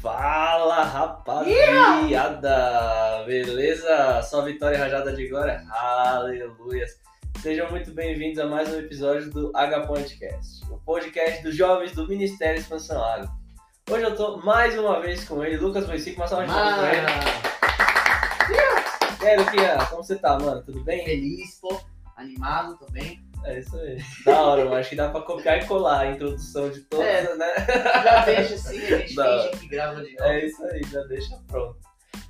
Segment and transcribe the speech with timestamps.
[0.00, 2.54] Fala rapaziada!
[3.26, 4.22] Beleza?
[4.22, 5.62] Só vitória e rajada de glória?
[5.70, 6.86] Aleluia!
[7.42, 12.08] Sejam muito bem-vindos a mais um episódio do H Podcast, o podcast dos jovens do
[12.08, 13.30] Ministério Expansão Água.
[13.90, 16.94] Hoje eu tô mais uma vez com ele, Lucas Moicic, uma salva de palmas pra
[16.94, 17.06] ele.
[19.22, 20.62] E aí, Luquinha, como você tá, mano?
[20.62, 21.04] Tudo bem?
[21.04, 21.78] Feliz, pô,
[22.16, 23.22] animado também.
[23.44, 23.98] É isso aí.
[24.24, 24.76] Da hora, mano.
[24.76, 27.34] Acho que dá pra copiar e colar a introdução de todas, É.
[27.36, 27.46] né?
[28.04, 30.24] Já deixa assim, a gente Da finge que grava de novo.
[30.30, 31.76] É isso aí, já deixa pronto.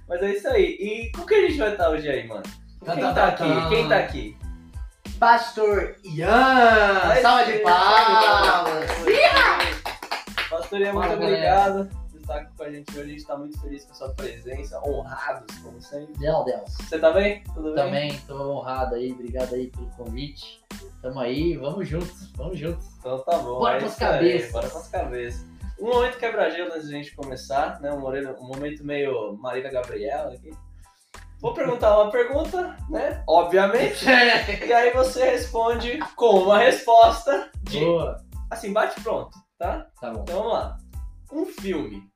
[0.09, 0.77] Mas é isso aí.
[0.81, 2.43] E com que a gente vai estar hoje aí, mano?
[2.85, 3.55] Tá, Quem tá, tá tá, aqui?
[3.61, 3.69] tá.
[3.69, 4.37] Quem tá aqui?
[5.19, 6.31] Pastor Ian!
[7.05, 8.91] Ai, Salva de palmas!
[10.49, 12.00] Pastor Ian, muito obrigado
[12.31, 13.01] estar aqui com a gente hoje.
[13.01, 16.19] A gente tá muito feliz com a sua presença, honrados, como sempre.
[16.19, 16.75] Meu Deus.
[16.75, 17.43] Você tá bem?
[17.55, 17.85] Tudo bem?
[17.85, 20.61] Também tô honrado aí, obrigado aí pelo convite.
[21.03, 22.87] Tamo aí, vamos juntos, vamos juntos.
[22.99, 23.59] Então tá bom.
[23.59, 24.53] Bora é pras isso aí, cabeças.
[24.53, 25.47] Bora pras cabeças.
[25.81, 27.91] Um momento quebra-gelo antes da gente começar, né?
[27.93, 30.51] Um momento, um momento meio Marília Gabriela aqui.
[31.41, 33.25] Vou perguntar uma pergunta, né?
[33.27, 34.05] Obviamente.
[34.67, 37.81] E aí você responde com uma resposta de.
[37.81, 38.23] Boa.
[38.51, 39.87] Assim, bate pronto, tá?
[40.01, 40.21] Tá bom.
[40.21, 40.77] Então vamos lá.
[41.33, 42.10] Um filme.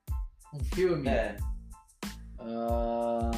[0.55, 1.08] Um filme?
[1.08, 1.36] É.
[2.38, 3.30] Ah,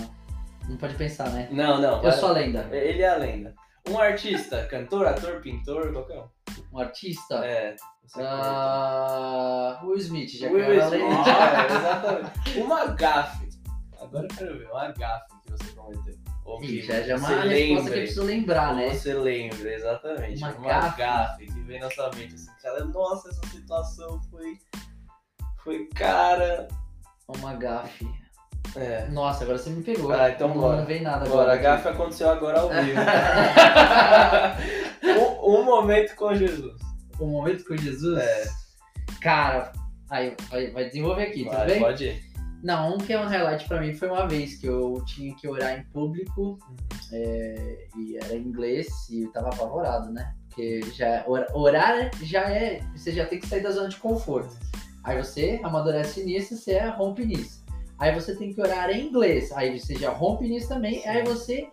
[0.69, 1.48] não pode pensar, né?
[1.50, 2.03] Não, não.
[2.03, 2.69] Eu sou a lenda.
[2.70, 3.55] Ele é a lenda.
[3.89, 6.28] Um artista, cantor, ator, pintor, qualquer um.
[6.72, 7.37] Um artista?
[7.44, 7.77] É.
[8.17, 12.59] Ah, Will Smith, já Will Smith, é, exatamente.
[12.61, 13.48] Uma gafe.
[14.00, 16.14] Agora eu quero ver, uma gafe que você cometeu.
[16.44, 17.91] Ou Ih, que já, já é uma resposta que eu lembre.
[17.92, 18.94] preciso lembrar, né?
[18.94, 20.39] Você lembra, exatamente.
[20.44, 20.98] Uma Uma, gafe.
[20.98, 21.47] gafe.
[21.47, 24.59] que vem na sua mente assim, cara, nossa, essa situação foi.
[25.64, 26.69] Foi cara.
[27.28, 28.06] Uma gafe.
[28.74, 29.06] É.
[29.08, 30.12] Nossa, agora você me pegou.
[30.12, 30.77] Ah, então não, bora.
[30.78, 31.55] não vem nada Agora, agora.
[31.55, 33.00] a gafe aconteceu agora ao vivo.
[35.47, 36.74] um, um momento com Jesus.
[37.19, 38.19] O momento com Jesus?
[38.19, 38.44] É.
[39.20, 39.72] Cara,
[40.10, 40.36] aí
[40.72, 41.81] vai, desenvolver aqui, tudo Vai, bem?
[41.81, 42.26] pode ir.
[42.62, 45.47] Não, um que é um highlight pra mim foi uma vez que eu tinha que
[45.48, 46.59] orar em público
[47.12, 50.34] é, e era em inglês e eu tava apavorado, né?
[50.48, 52.81] Porque já, or- orar já é.
[52.97, 54.56] Você já tem que sair da zona de conforto.
[55.06, 57.65] Aí você amadurece nisso, você rompe nisso.
[57.97, 59.53] Aí você tem que orar em inglês.
[59.53, 61.00] Aí você já rompe nisso também.
[61.00, 61.09] Sim.
[61.09, 61.69] Aí você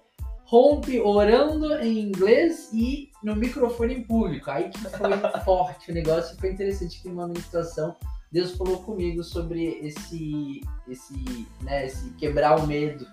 [0.45, 4.51] rompe orando em inglês e no microfone em público.
[4.51, 6.37] Aí que foi forte o negócio.
[6.37, 7.95] Foi interessante que numa ministração
[8.31, 13.07] Deus falou comigo sobre esse, esse, né, esse quebrar o medo.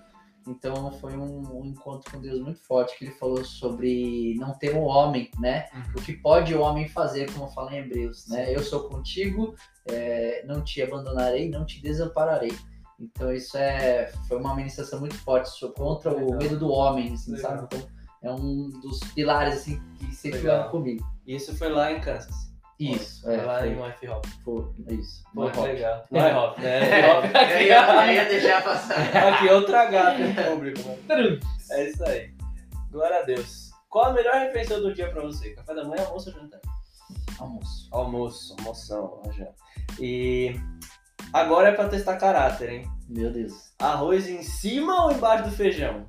[0.47, 4.75] Então foi um, um encontro com Deus muito forte que ele falou sobre não ter
[4.75, 5.67] um homem, né?
[5.95, 8.53] O que pode o homem fazer, como fala em Hebreus, né?
[8.53, 12.53] Eu sou contigo, é, não te abandonarei, não te desampararei.
[12.99, 16.37] Então isso é foi uma ministração muito forte contra o Legal.
[16.37, 17.63] medo do homem, assim, sabe?
[17.63, 17.87] Então
[18.23, 21.05] é um dos pilares assim que sempre comigo.
[21.25, 22.50] Isso foi lá em Kansas.
[22.81, 24.25] Isso, é, lá foi, em Life Hop.
[24.43, 24.65] foi,
[24.95, 25.23] isso.
[25.33, 25.59] Pô, rock.
[25.61, 26.05] legal.
[26.09, 26.79] Não é Hop, né?
[27.01, 28.11] É Hop Eu ia, eu aqui.
[28.13, 29.27] ia deixar passar.
[29.27, 31.39] Aqui, outra gata em público, mano.
[31.71, 32.33] É isso aí.
[32.91, 33.69] Glória a Deus.
[33.89, 35.51] Qual a melhor refeição do dia pra você?
[35.51, 36.59] Café da manhã, almoço ou jantar?
[37.39, 37.87] Almoço.
[37.91, 39.47] Almoço, almoção, já.
[39.99, 40.55] E
[41.33, 42.91] agora é pra testar caráter, hein?
[43.09, 43.73] Meu Deus.
[43.79, 46.05] Arroz em cima ou embaixo do feijão?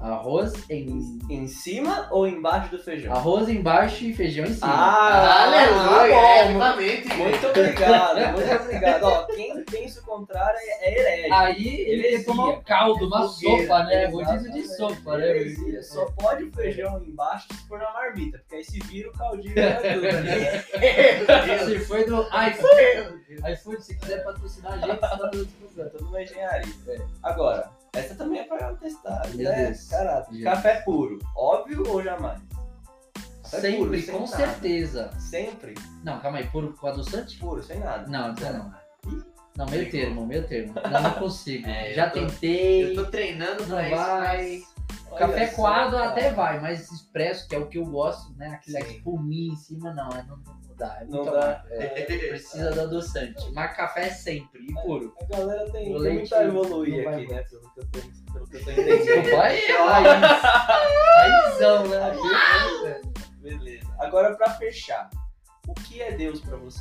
[0.00, 3.12] Arroz em Em cima ou embaixo do feijão?
[3.14, 4.66] arroz embaixo e feijão em cima.
[4.70, 6.20] Ah, Aleluia, bom.
[6.20, 7.14] é.
[7.16, 9.02] Muito obrigado, muito obrigado.
[9.04, 11.32] Ó, quem pensa o contrário é, é herege.
[11.32, 12.18] Aí ele Heresia.
[12.18, 14.06] ia tomar um caldo, uma Fogueira, sopa, né?
[14.06, 15.28] Rodízio de sopa, né?
[15.28, 15.82] Heresia.
[15.82, 19.54] Só pode o feijão embaixo se for na marmita, porque aí se vira o caldinho
[19.56, 21.58] e tudo, né?
[21.64, 25.88] Se foi do iFood, iFood, se quiser patrocinar a gente, tá dando discussão.
[25.90, 26.72] Tudo uma engenharia.
[26.88, 26.98] É.
[27.22, 29.66] Agora, essa também é pra testar, Meu né?
[29.66, 29.88] Deus.
[29.88, 30.32] Caráter.
[30.34, 30.44] Gente.
[30.44, 32.40] Café puro, óbvio ou jamais?
[33.42, 34.36] Café puro, Sempre, sem com nada.
[34.36, 35.10] certeza.
[35.18, 37.38] Sempre Não, calma aí, puro com adoçante?
[37.38, 38.06] puro, sem nada.
[38.08, 38.84] Não, então não.
[39.56, 40.74] Não, meio termo, meio termo.
[40.90, 41.66] Não, não consigo.
[41.68, 42.90] É, Já tô- tentei.
[42.90, 44.20] Eu tô treinando pra isso, vai.
[44.20, 44.74] mas...
[45.16, 48.48] Café coado até vai, mas expresso, que é o que eu gosto, né?
[48.48, 48.96] Aquele Sim.
[48.96, 50.98] espuminha em cima, não, é- não, não dá.
[51.00, 51.30] É Não dá.
[51.30, 51.68] amargo.
[51.70, 51.86] É,
[52.28, 53.52] precisa do adoçante.
[53.52, 55.14] Mas café é sempre, e puro.
[55.20, 57.42] A galera tem, O tem leite muito a evoluir aqui, né?
[57.42, 57.98] Pelo que eu tô,
[58.32, 59.84] pelo que eu tô Desculpa entendendo.
[61.16, 63.00] Raizão, né?
[63.40, 63.94] Beleza.
[63.98, 65.10] Agora, pra fechar,
[65.68, 66.80] o que é Deus pra você?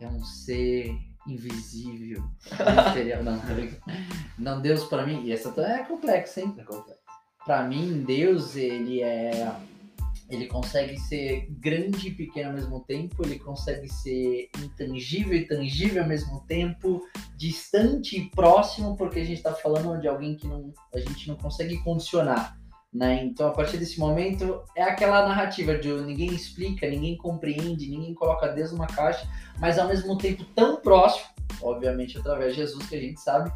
[0.00, 0.94] É um ser
[1.26, 2.22] invisível.
[2.76, 3.22] Material.
[3.22, 3.40] Não,
[4.38, 5.24] não, Deus pra mim.
[5.24, 6.54] E essa é complexa, hein?
[6.58, 7.00] É complexo.
[7.44, 9.52] Pra mim, Deus, ele é.
[10.28, 16.02] Ele consegue ser grande e pequeno ao mesmo tempo, ele consegue ser intangível e tangível
[16.02, 17.00] ao mesmo tempo,
[17.36, 21.36] distante e próximo, porque a gente está falando de alguém que não, a gente não
[21.36, 22.58] consegue condicionar.
[22.92, 23.24] Né?
[23.24, 28.48] Então, a partir desse momento, é aquela narrativa de ninguém explica, ninguém compreende, ninguém coloca
[28.48, 31.26] Deus numa caixa, mas ao mesmo tempo tão próximo,
[31.62, 33.52] obviamente através de Jesus, que a gente sabe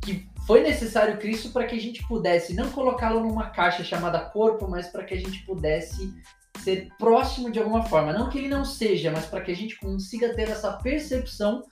[0.00, 4.68] que foi necessário Cristo para que a gente pudesse não colocá-lo numa caixa chamada corpo,
[4.68, 6.14] mas para que a gente pudesse
[6.62, 8.12] ser próximo de alguma forma.
[8.12, 11.62] Não que ele não seja, mas para que a gente consiga ter essa percepção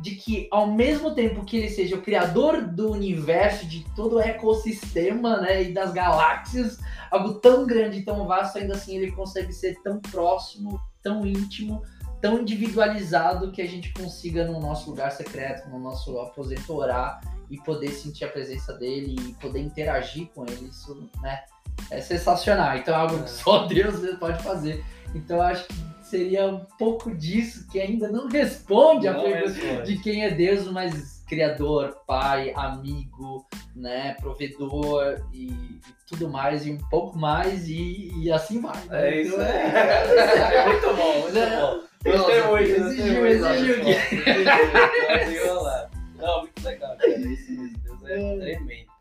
[0.00, 4.20] de que ao mesmo tempo que ele seja o criador do universo, de todo o
[4.20, 6.78] ecossistema, né, e das galáxias,
[7.10, 11.82] algo tão grande e tão vasto, ainda assim ele consegue ser tão próximo, tão íntimo,
[12.20, 17.20] tão individualizado que a gente consiga no nosso lugar secreto, no nosso aposento orar
[17.52, 21.42] e poder sentir a presença dele e poder interagir com ele, isso, né,
[21.90, 22.76] é sensacional.
[22.78, 24.82] Então é algo que só Deus pode fazer.
[25.14, 29.52] Então eu acho que seria um pouco disso que ainda não responde a Não pergunta
[29.60, 29.82] responde.
[29.96, 36.72] de quem é Deus, mas criador, pai, amigo, né, provedor e, e tudo mais e
[36.72, 38.76] um pouco mais e, e assim vai.
[38.86, 39.08] né?
[39.10, 41.60] É isso Então, é- É muito bom, muito É.
[41.60, 41.80] bom.
[42.04, 45.52] Nossa, exigiu, exigiu Exigiu.
[46.22, 47.08] Não, muito legal, cara.
[47.10, 47.78] Isso mesmo.
[47.78, 48.92] Deus é tremendo.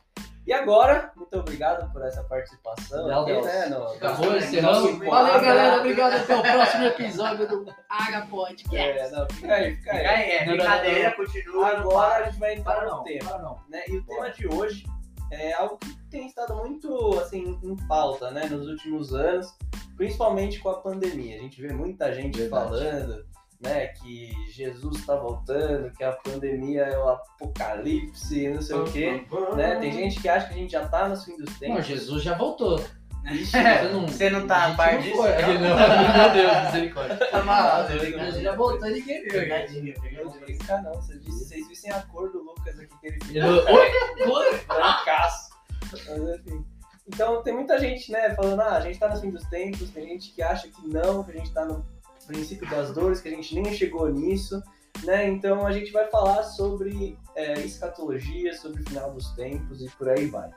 [0.47, 3.07] E agora, muito obrigado por essa participação.
[3.07, 3.45] Meu aqui, Deus.
[3.45, 4.91] né, no- Acabou encerrando.
[4.91, 5.77] nossa, Valeu, galera.
[5.77, 6.13] Obrigado.
[6.15, 8.75] Até o próximo episódio do Aga Podcast.
[8.99, 9.97] É, não, fica aí, fica aí.
[9.99, 11.15] Fica aí, é Não, não, brincadeira, não.
[11.15, 11.67] continua.
[11.67, 13.37] Agora a gente vai entrar no não, tema.
[13.37, 13.59] não.
[13.69, 13.83] né?
[13.87, 14.83] E o tema de hoje
[15.31, 19.55] é algo que tem estado muito assim em pauta, né, nos últimos anos,
[19.95, 21.37] principalmente com a pandemia.
[21.37, 22.65] A gente vê muita gente Verdade.
[22.65, 23.25] falando,
[23.63, 29.25] né, que Jesus está voltando, que a pandemia é o apocalipse, não sei o quê,
[29.55, 29.75] né?
[29.75, 31.85] Tem gente que acha que a gente já tá no fim dos Não, tempos.
[31.85, 32.83] Jesus já voltou.
[33.31, 35.17] Ixi, Você não, Você não tá a par não disso?
[35.17, 35.23] não?
[35.61, 37.17] Não, meu Deus, misericórdia.
[37.17, 39.33] Tá malado, Jesus já voltou e ninguém viu.
[39.33, 39.39] né?
[39.41, 40.23] Pegadinha, não pegadinha.
[40.31, 43.43] vou brincar não, vocês, disse- vocês vissem a cor do Lucas aqui que ele fez.
[43.45, 44.27] Oi?
[44.27, 44.59] Oi?
[44.67, 45.51] brancaço.
[45.91, 46.05] Mas
[46.39, 46.65] enfim.
[47.07, 50.07] Então tem muita gente, né, falando, ah, a gente tá no fim dos tempos, tem
[50.07, 51.85] gente que acha que não, que a gente tá no
[52.27, 54.61] princípio das dores, que a gente nem chegou nisso,
[55.03, 55.27] né?
[55.29, 60.09] Então a gente vai falar sobre é, escatologia, sobre o final dos tempos e por
[60.09, 60.49] aí vai.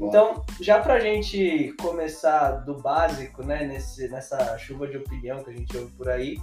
[0.00, 5.52] Então, já pra gente começar do básico, né, nesse, nessa chuva de opinião que a
[5.52, 6.38] gente ouve por aí,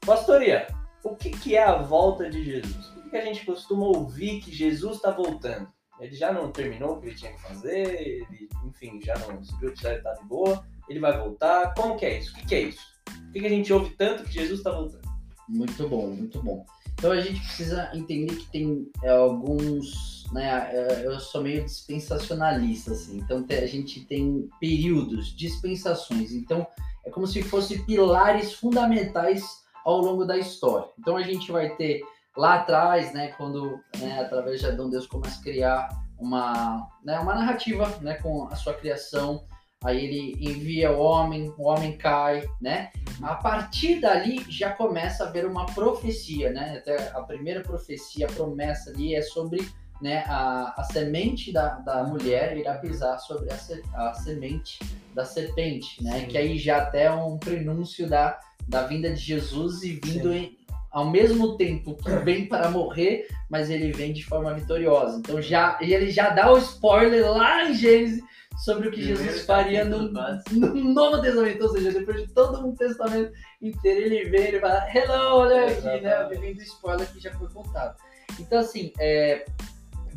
[0.00, 0.66] pastoria,
[1.02, 2.86] o que, que é a volta de Jesus?
[2.86, 5.68] Por que, a gente costuma ouvir que Jesus está voltando?
[6.00, 9.72] Ele já não terminou o que ele tinha que fazer, ele, enfim, já não subiu
[9.72, 11.74] o céu, ele tá de boa, ele vai voltar.
[11.74, 12.32] Como que é isso?
[12.32, 12.93] O que, que é isso?
[13.04, 15.02] Por que, a gente ouve tanto que Jesus está voltando?
[15.48, 16.64] Muito bom, muito bom.
[16.94, 20.70] Então a gente precisa entender que tem é, alguns, né?
[20.72, 23.18] é, Eu sou meio dispensacionalista, assim.
[23.18, 26.32] Então a gente tem períodos, dispensações.
[26.32, 26.66] Então
[27.04, 29.44] é como se fossem pilares fundamentais
[29.84, 30.88] ao longo da história.
[30.98, 32.00] Então a gente vai ter
[32.36, 33.28] lá atrás, né?
[33.36, 38.14] Quando, né, através de Adão, Deus começa a criar uma, né, uma narrativa, né?
[38.14, 39.44] Com a sua criação.
[39.84, 42.90] Aí ele envia o homem, o homem cai, né?
[43.22, 46.78] A partir dali já começa a haver uma profecia, né?
[46.78, 49.68] Até a primeira profecia, a promessa ali é sobre
[50.02, 54.78] né, a, a semente da, da mulher irá pisar sobre a, se- a semente
[55.14, 56.20] da serpente, né?
[56.20, 56.26] Sim.
[56.26, 60.58] Que aí já até é um prenúncio da, da vinda de Jesus e vindo em,
[60.90, 65.18] ao mesmo tempo que vem para morrer, mas ele vem de forma vitoriosa.
[65.18, 68.22] Então já ele já dá o spoiler lá em Gênesis
[68.56, 72.66] sobre o que Primeiro Jesus faria no, no Novo Testamento, ou seja, depois de todo
[72.66, 76.28] um testamento inteiro, ele vê, ele fala, hello, olha aqui, né?
[76.28, 77.96] Vivendo o spoiler que já foi contado.
[78.38, 79.44] Então, assim, é,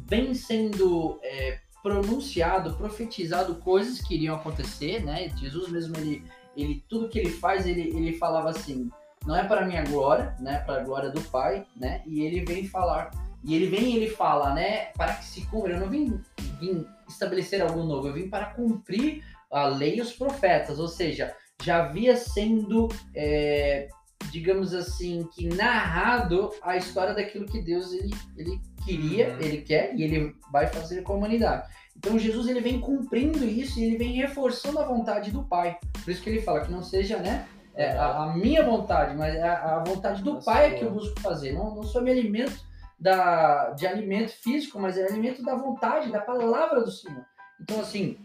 [0.06, 5.30] vem sendo é, pronunciado, profetizado coisas que iriam acontecer, né?
[5.38, 6.24] Jesus mesmo, ele,
[6.56, 8.90] ele tudo que ele faz, ele, ele falava assim,
[9.26, 10.60] não é para minha glória, né?
[10.60, 12.02] Para a glória do Pai, né?
[12.06, 13.12] E ele vem falar,
[13.44, 14.86] e ele vem e ele fala, né?
[14.96, 16.22] Para que se cumpra, eu não vim,
[16.60, 21.34] vim estabelecer algo novo, eu vim para cumprir a lei e os profetas, ou seja,
[21.64, 23.88] já havia sendo, é,
[24.32, 29.40] digamos assim, que narrado a história daquilo que Deus ele, ele queria, Uhum.
[29.42, 31.68] ele quer e ele vai fazer com a humanidade.
[31.96, 35.78] Então Jesus ele vem cumprindo isso e ele vem reforçando a vontade do Pai.
[36.04, 39.36] Por isso que ele fala que não seja, né, é, a, a minha vontade, mas
[39.36, 41.54] é a, a vontade do A Pai é que eu busco fazer.
[41.54, 42.68] Não, não sou me alimento
[43.00, 47.26] da, de alimento físico, mas é alimento da vontade, da palavra do Senhor.
[47.62, 48.18] Então assim,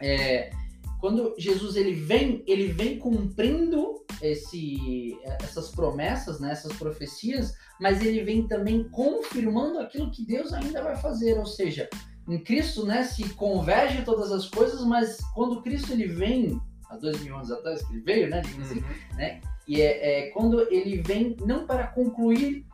[0.00, 0.50] é,
[1.00, 8.24] quando Jesus ele vem, ele vem cumprindo esse, essas promessas, né, essas profecias, mas ele
[8.24, 11.88] vem também confirmando aquilo que Deus ainda vai fazer, ou seja,
[12.28, 17.20] em Cristo, né, se converge todas as coisas, mas quando Cristo ele vem há dois
[17.20, 18.82] mil anos atrás que ele veio, né, digamos assim,
[19.68, 22.64] e é, é quando ele vem não para concluir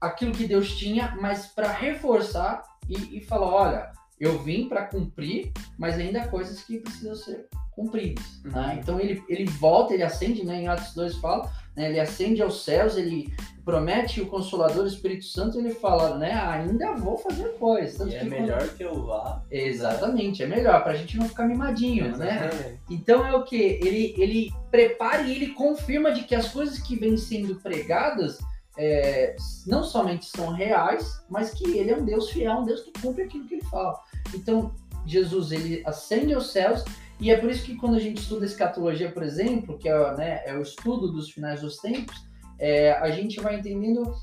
[0.00, 5.52] aquilo que Deus tinha, mas para reforçar e, e falar, olha, eu vim para cumprir,
[5.78, 8.40] mas ainda há coisas que precisam ser cumpridos.
[8.44, 8.52] Uhum.
[8.52, 8.78] né?
[8.80, 12.64] Então ele, ele volta, ele ascende, né, em Atos 2 fala, né, ele ascende aos
[12.64, 13.34] céus, ele
[13.64, 18.12] promete o Consolador, o Espírito Santo, ele fala, né, ainda vou fazer coisas.
[18.12, 19.42] E é que melhor que eu vá.
[19.50, 22.46] Exatamente, é melhor, pra gente não ficar mimadinho, né?
[22.46, 22.80] Exatamente.
[22.90, 23.56] Então é o que?
[23.56, 28.38] Ele, ele prepara e ele confirma de que as coisas que vêm sendo pregadas
[28.76, 32.92] é, não somente são reais, mas que ele é um Deus fiel, um Deus que
[33.00, 33.98] cumpre aquilo que ele fala.
[34.34, 34.74] Então,
[35.06, 36.84] Jesus, ele ascende aos céus,
[37.20, 40.42] e é por isso que quando a gente estuda escatologia, por exemplo, que é, né,
[40.44, 42.26] é o estudo dos finais dos tempos,
[42.58, 44.14] é, a gente vai entendendo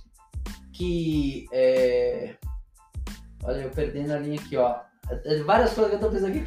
[0.74, 1.46] que.
[1.52, 2.36] é,
[3.44, 4.80] olha, eu perdendo a linha aqui, ó.
[5.46, 6.46] Várias coisas que eu tô pensando aqui.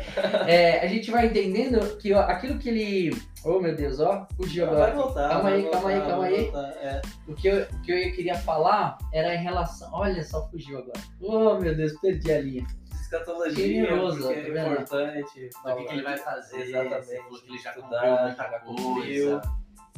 [0.50, 3.16] É, a gente vai entendendo que ó, aquilo que ele.
[3.44, 4.94] Oh meu Deus, ó, fugiu Vai agora.
[4.94, 5.28] voltar.
[5.28, 6.44] Calma vai aí, voltar, calma aí, calma vai aí.
[6.44, 7.02] voltar, é.
[7.28, 9.90] O que, eu, o que eu queria falar era em relação.
[9.92, 11.00] Olha só, fugiu agora.
[11.20, 12.66] Oh meu Deus, perdi a linha.
[13.02, 14.72] Escatologia, Generoso, porque tá é vendo?
[14.72, 15.50] importante.
[15.64, 16.60] O que, que ele vai fazer?
[16.62, 17.06] Exatamente.
[17.42, 19.40] Que ele já Estudar, já cumpriu.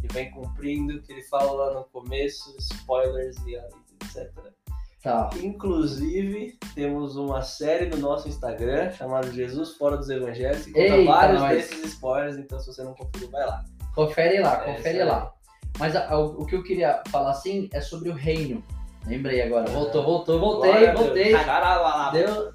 [0.03, 4.31] E vem cumprindo, que ele fala lá no começo, spoilers e etc.
[5.07, 5.31] Tá.
[5.41, 11.05] Inclusive, temos uma série no nosso Instagram chamada Jesus Fora dos Evangelhos, que conta Eita,
[11.13, 11.57] vários nós.
[11.57, 13.65] desses spoilers, então se você não conferiu, vai lá.
[13.95, 15.09] Confere lá, É, confere aí.
[15.09, 15.33] lá.
[15.79, 18.65] Mas a- a- o que eu queria falar assim é sobre o reino.
[19.07, 19.71] Lembrei agora.
[19.71, 21.05] Voltou, voltou, voltei, Glória a Deus.
[21.07, 21.33] voltei.
[22.13, 22.53] Deu,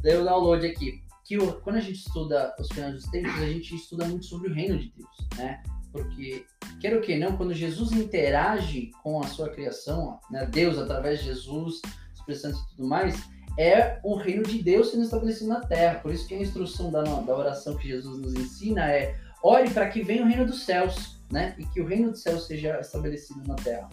[0.00, 1.02] deu download aqui.
[1.24, 4.48] Que o- quando a gente estuda os finais dos tempos, a gente estuda muito sobre
[4.50, 5.60] o reino de Deus, né?
[5.92, 6.44] Porque,
[6.80, 11.26] quer o que não, quando Jesus interage com a sua criação, né, Deus através de
[11.26, 11.80] Jesus,
[12.14, 13.16] Espírito Santo e tudo mais,
[13.58, 15.98] é o reino de Deus sendo estabelecido na terra.
[16.00, 19.88] Por isso que a instrução da, da oração que Jesus nos ensina é ore para
[19.88, 21.54] que venha o reino dos céus, né?
[21.58, 23.88] E que o reino dos céus seja estabelecido na terra.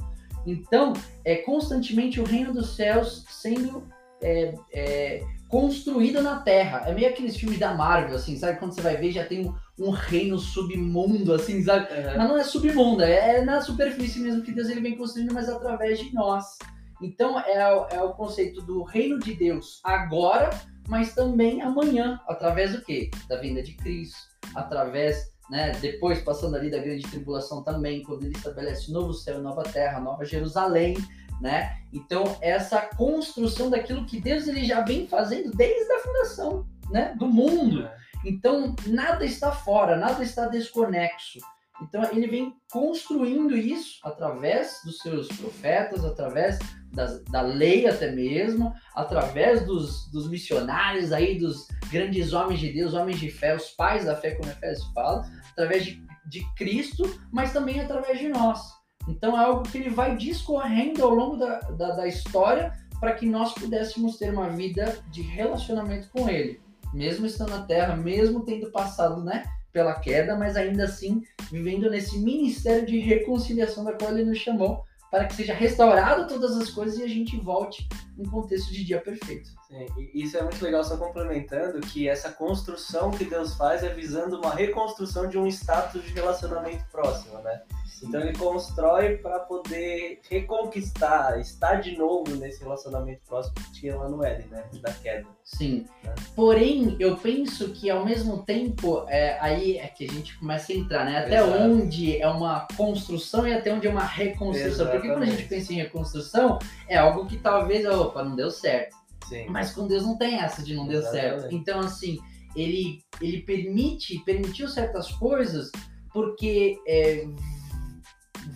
[0.45, 3.87] Então, é constantemente o reino dos céus sendo
[4.21, 6.83] é, é, construído na Terra.
[6.85, 8.59] É meio aqueles filmes da Marvel, assim, sabe?
[8.59, 11.87] Quando você vai ver, já tem um, um reino submundo, assim, sabe?
[11.93, 12.17] Uhum.
[12.17, 15.99] Mas não é submundo, é na superfície mesmo que Deus ele vem construindo, mas através
[15.99, 16.57] de nós.
[17.01, 20.49] Então, é, o- é o conceito do reino de Deus agora,
[20.87, 23.09] mas também amanhã, através do quê?
[23.27, 24.17] Da vinda de Cristo,
[24.55, 29.63] através, né, depois passando ali da grande tribulação também, quando ele estabelece novo céu, nova
[29.63, 30.95] terra, nova Jerusalém,
[31.41, 31.75] né?
[31.91, 37.27] Então, essa construção daquilo que Deus ele já vem fazendo desde a fundação, né, do
[37.27, 37.89] mundo.
[38.25, 41.39] Então, nada está fora, nada está desconexo.
[41.81, 46.57] Então, ele vem construindo isso através dos seus profetas, através
[46.93, 52.93] das- da lei até mesmo, através dos, dos missionários aí, dos grandes homens de Deus,
[52.93, 57.51] homens de fé, os pais da fé, como Efésios fala, através de, de Cristo, mas
[57.51, 58.61] também através de nós.
[59.09, 63.25] Então, é algo que ele vai discorrendo ao longo da, da, da história para que
[63.25, 66.63] nós pudéssemos ter uma vida de relacionamento com ele
[66.95, 71.21] mesmo estando na Terra, mesmo tendo passado, né, pela queda, mas ainda assim
[71.51, 76.57] vivendo nesse ministério de reconciliação da qual ele nos chamou, para que seja restaurado todas
[76.57, 77.87] as coisas e a gente volte
[78.17, 79.49] em contexto de dia perfeito.
[79.67, 83.89] Sim, e isso é muito legal, só complementando que essa construção que Deus faz é
[83.89, 87.61] visando uma reconstrução de um status de relacionamento próximo, né?
[88.03, 94.09] Então ele constrói para poder reconquistar, estar de novo nesse relacionamento próximo que tinha lá
[94.09, 94.63] no Éden, né?
[94.81, 95.25] Da queda.
[95.43, 95.85] Sim.
[96.03, 96.13] Né?
[96.35, 100.75] Porém, eu penso que ao mesmo tempo, é, aí é que a gente começa a
[100.75, 101.19] entrar, né?
[101.19, 101.59] Até Exato.
[101.59, 104.87] onde é uma construção e até onde é uma reconstrução.
[104.87, 105.47] Porque quando a gente Exatamente.
[105.49, 108.95] pensa em reconstrução, é algo que talvez, opa, não deu certo.
[109.27, 109.47] Sim.
[109.49, 111.53] Mas com Deus não tem essa de não deu certo.
[111.53, 112.17] Então, assim,
[112.55, 115.71] ele, ele permite, permitiu certas coisas
[116.13, 117.25] porque é,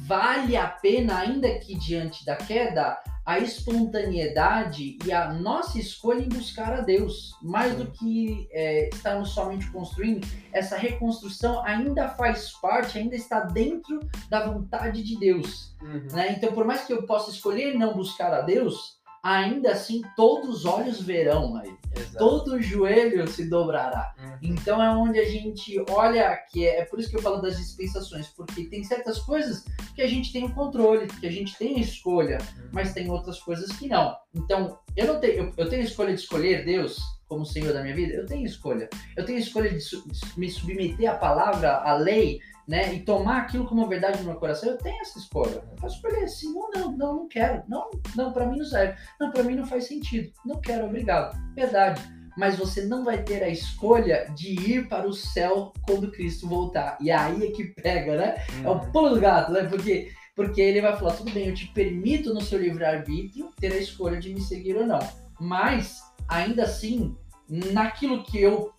[0.06, 6.30] vale a pena, ainda que diante da queda, a espontaneidade e a nossa escolha em
[6.30, 7.32] buscar a Deus.
[7.44, 14.00] Mais do que é, estarmos somente construindo, essa reconstrução ainda faz parte, ainda está dentro
[14.30, 15.76] da vontade de Deus.
[15.82, 16.08] Uhum.
[16.12, 16.34] né?
[16.36, 18.99] Então, por mais que eu possa escolher não buscar a Deus,
[19.30, 21.78] ainda assim todos os olhos verão a ele.
[21.96, 22.18] Exato.
[22.18, 24.14] Todo joelho se dobrará.
[24.20, 24.38] Uhum.
[24.44, 27.58] Então é onde a gente olha que é, é por isso que eu falo das
[27.58, 31.76] dispensações, porque tem certas coisas que a gente tem o controle, que a gente tem
[31.78, 32.70] a escolha, Uhum.
[32.72, 34.16] mas tem outras coisas que não.
[34.34, 37.82] Então, eu não tenho, eu, eu tenho a escolha de escolher Deus como Senhor da
[37.84, 38.90] minha vida, eu tenho escolha.
[39.16, 43.00] Eu tenho a escolha de, su- de me submeter à palavra, à lei, né, e
[43.00, 44.70] tomar aquilo como verdade no meu coração.
[44.70, 45.56] Eu tenho essa escolha.
[45.56, 47.64] Eu posso escolher sim ou não, não, não quero.
[47.68, 48.96] Não, não, para mim não serve.
[49.20, 50.32] Não, para mim não faz sentido.
[50.46, 51.36] Não quero, obrigado.
[51.56, 52.00] Verdade.
[52.38, 56.96] Mas você não vai ter a escolha de ir para o céu quando Cristo voltar.
[57.02, 58.36] E aí é que pega, né?
[58.64, 58.92] É o Uhum.
[58.92, 59.64] pulo do gato, né?
[59.64, 63.78] Porque, porque ele vai falar, tudo bem, eu te permito no seu livre-arbítrio ter a
[63.78, 65.00] escolha de me seguir ou não.
[65.40, 67.18] Mas, ainda assim,
[67.50, 68.72] naquilo que eu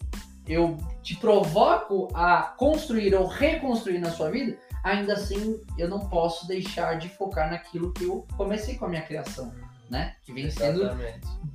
[0.52, 6.47] eu te provoco a construir ou reconstruir na sua vida, ainda assim eu não posso
[6.49, 9.52] deixar de focar naquilo que eu comecei com a minha criação,
[9.88, 10.16] né?
[10.25, 10.85] Que vem sendo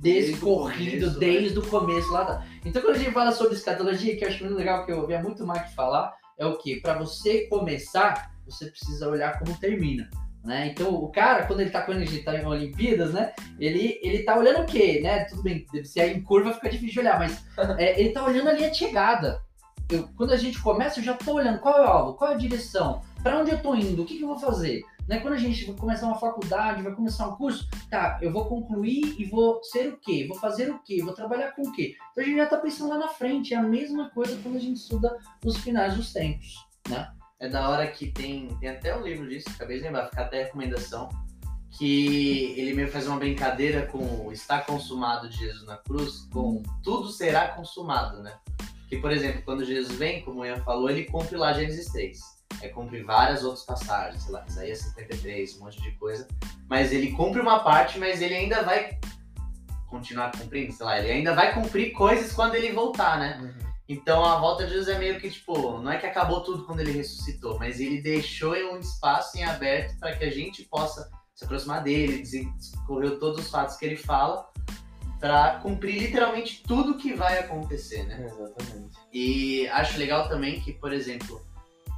[0.00, 2.22] Desde o começo, desde o começo lá.
[2.24, 5.00] da- Então, quando a gente fala sobre escatologia, que eu acho muito legal, que eu
[5.00, 6.80] ouvia muito o Mark falar, é o que?
[6.80, 10.08] Para você começar, você precisa olhar como termina.
[10.46, 10.68] Né?
[10.68, 13.32] Então, o cara, quando ele tá a gente tá em Olimpíadas, né?
[13.58, 15.00] Ele, ele tá olhando o quê?
[15.02, 15.24] Né?
[15.24, 17.44] Tudo bem, se é em curva fica difícil de olhar, mas
[17.76, 19.42] é, ele tá olhando ali a chegada.
[19.90, 22.34] Eu, quando a gente começa, eu já tô olhando qual é o alvo, qual é
[22.34, 24.82] a direção, para onde eu tô indo, o que, que eu vou fazer.
[25.08, 25.18] Né?
[25.18, 29.16] Quando a gente vai começar uma faculdade, vai começar um curso, tá, eu vou concluir
[29.18, 30.26] e vou ser o quê?
[30.28, 31.02] Vou fazer o quê?
[31.02, 31.96] Vou trabalhar com o quê?
[32.12, 34.60] Então a gente já tá pensando lá na frente, é a mesma coisa quando a
[34.60, 37.08] gente estuda os finais dos tempos, né?
[37.38, 40.44] É da hora que tem, tem até um livro disso, acabei de lembrar, fica até
[40.44, 41.08] recomendação,
[41.70, 46.62] que ele meio faz uma brincadeira com o está consumado de Jesus na cruz, com
[46.82, 48.34] tudo será consumado, né?
[48.88, 52.18] Que, por exemplo, quando Jesus vem, como o Ian falou, ele cumpre lá Gênesis 3.
[52.62, 56.26] É cumpre várias outras passagens, sei lá, Isaías 53, um monte de coisa.
[56.68, 58.98] Mas ele cumpre uma parte, mas ele ainda vai
[59.88, 63.54] continuar cumprindo, sei lá, ele ainda vai cumprir coisas quando ele voltar, né?
[63.88, 66.80] Então a volta de Jesus é meio que tipo, não é que acabou tudo quando
[66.80, 71.44] ele ressuscitou, mas ele deixou um espaço em aberto para que a gente possa se
[71.44, 74.48] aproximar dele, discorreu todos os fatos que ele fala,
[75.20, 78.26] para cumprir literalmente tudo que vai acontecer, né?
[78.26, 78.96] Exatamente.
[79.12, 81.40] E acho legal também que, por exemplo,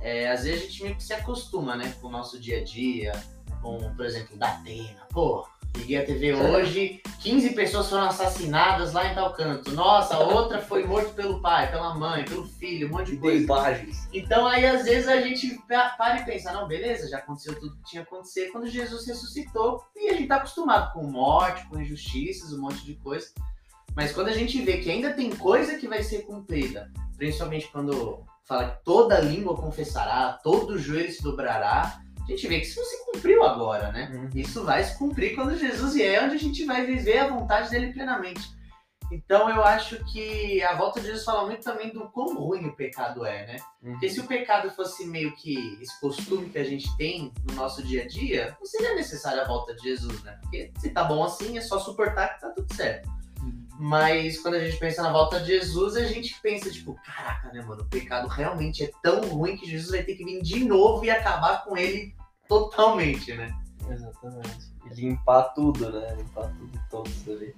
[0.00, 2.64] é, às vezes a gente meio que se acostuma, né, com o nosso dia a
[2.64, 3.12] dia,
[3.60, 5.06] por exemplo, da Atena.
[5.10, 5.46] Pô,
[5.76, 9.70] liguei a TV hoje, 15 pessoas foram assassinadas lá em tal canto.
[9.72, 13.44] Nossa, outra foi morta pelo pai, pela mãe, pelo filho, um monte de coisa.
[13.44, 14.08] imagens.
[14.12, 17.76] Então aí às vezes a gente pa- para e pensa, não, beleza, já aconteceu tudo
[17.76, 21.80] que tinha que acontecer quando Jesus ressuscitou e a gente tá acostumado com morte, com
[21.80, 23.28] injustiças, um monte de coisa.
[23.94, 28.22] Mas quando a gente vê que ainda tem coisa que vai ser cumprida, principalmente quando
[28.46, 32.86] fala que toda língua confessará, todo joelho se dobrará, a gente vê que isso não
[32.86, 34.30] se cumpriu agora, né?
[34.34, 37.92] Isso vai se cumprir quando Jesus vier, onde a gente vai viver a vontade dele
[37.92, 38.56] plenamente.
[39.10, 42.76] Então eu acho que a volta de Jesus fala muito também do quão ruim o
[42.76, 43.56] pecado é, né?
[43.80, 47.82] Porque se o pecado fosse meio que esse costume que a gente tem no nosso
[47.82, 50.38] dia a dia, não seria necessária a volta de Jesus, né?
[50.42, 53.08] Porque se tá bom assim, é só suportar que tá tudo certo.
[53.80, 57.62] Mas quando a gente pensa na volta de Jesus, a gente pensa, tipo, caraca, né,
[57.62, 57.82] mano?
[57.82, 61.10] O pecado realmente é tão ruim que Jesus vai ter que vir de novo e
[61.10, 62.17] acabar com ele
[62.48, 63.50] totalmente, né?
[63.90, 64.68] Exatamente.
[64.90, 66.14] E limpar tudo, né?
[66.16, 67.54] Limpar tudo e todos ali.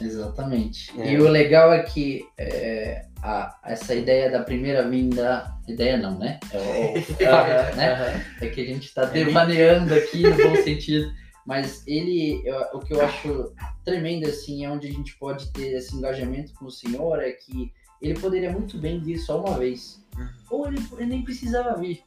[0.00, 0.98] Exatamente.
[1.00, 1.12] É.
[1.12, 5.52] E o legal é que é, a- essa ideia da primeira vinda.
[5.68, 6.40] Ideia não, né?
[6.52, 8.24] É o, o fato, né?
[8.40, 11.12] É que a gente está devaneando aqui no bom sentido.
[11.46, 13.52] Mas ele, eu- o que eu acho
[13.84, 17.72] tremendo, assim, é onde a gente pode ter esse engajamento com o Senhor, é que
[18.00, 20.02] ele poderia muito bem vir só uma vez.
[20.50, 22.02] Ou ele, ele nem precisava vir.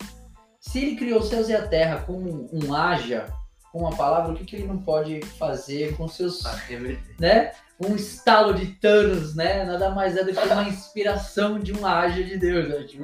[0.68, 3.28] Se ele criou os céus e a terra com um haja,
[3.72, 7.16] com uma palavra, o que, que ele não pode fazer com seus Pra reverter.
[7.20, 7.52] né?
[7.80, 9.64] Um estalo de Thanos, né?
[9.66, 12.84] Nada mais é do que uma inspiração de um haja de Deus, né?
[12.84, 13.04] Tipo,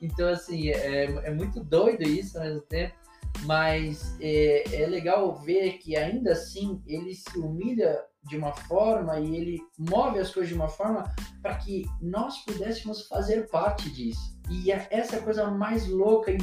[0.00, 2.94] então, assim, é, é muito doido isso ao mesmo tempo,
[3.42, 9.36] mas é, é legal ver que ainda assim ele se humilha de uma forma e
[9.36, 11.04] ele move as coisas de uma forma
[11.42, 14.38] para que nós pudéssemos fazer parte disso.
[14.50, 16.38] E é essa coisa mais louca e,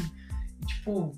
[0.67, 1.13] tipo,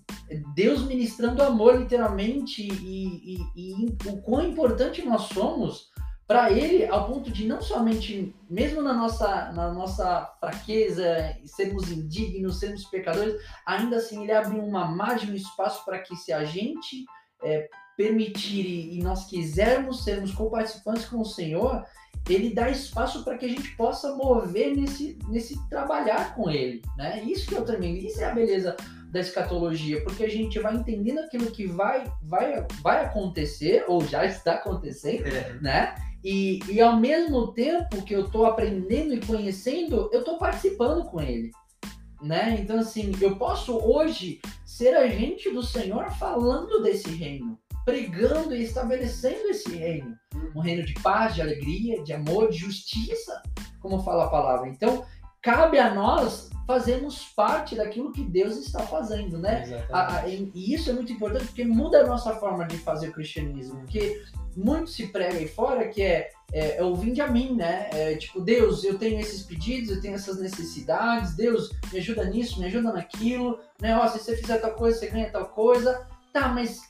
[0.56, 5.92] Deus ministrando amor literalmente e, e- e o quão importante nós somos
[6.28, 11.06] para ele ao ponto de não somente mesmo na nossa na nossa fraqueza
[11.46, 16.32] sermos indignos sermos pecadores ainda assim ele abre uma margem um espaço para que se
[16.32, 17.04] a gente
[17.44, 21.84] é, permitir e, e nós quisermos sermos coparticipantes com o Senhor
[22.30, 27.22] ele dá espaço para que a gente possa mover nesse nesse trabalhar com ele né?
[27.26, 28.78] Isso que eu também isso é a beleza
[29.14, 34.26] da escatologia, porque a gente vai entendendo aquilo que vai, vai, vai acontecer, ou já
[34.26, 35.26] está acontecendo,
[35.62, 35.94] né?
[36.24, 41.22] E, e ao mesmo tempo que eu estou aprendendo e conhecendo, eu estou participando com
[41.22, 41.52] ele,
[42.24, 42.58] né?
[42.60, 49.48] Então, assim, eu posso hoje ser agente do Senhor falando desse reino, pregando e estabelecendo
[49.50, 50.16] esse reino.
[50.56, 53.44] Um reino de paz, de alegria, de amor, de justiça,
[53.80, 54.70] como fala a palavra.
[54.70, 55.06] Então,
[55.40, 59.64] cabe a nós fazermos parte daquilo que Deus está fazendo, né?
[59.92, 63.12] A- a- e isso é muito importante porque muda a nossa forma de fazer o
[63.12, 63.80] cristianismo.
[63.80, 64.22] Porque
[64.56, 67.90] muito se prega aí fora que é, é, é o vinde a mim, né?
[67.92, 72.60] É, tipo, Deus, eu tenho esses pedidos, eu tenho essas necessidades, Deus, me ajuda nisso,
[72.60, 73.98] me ajuda naquilo, né?
[73.98, 76.08] Ó, se você fizer tal coisa, você ganha tal coisa.
[76.32, 76.82] Tá, mas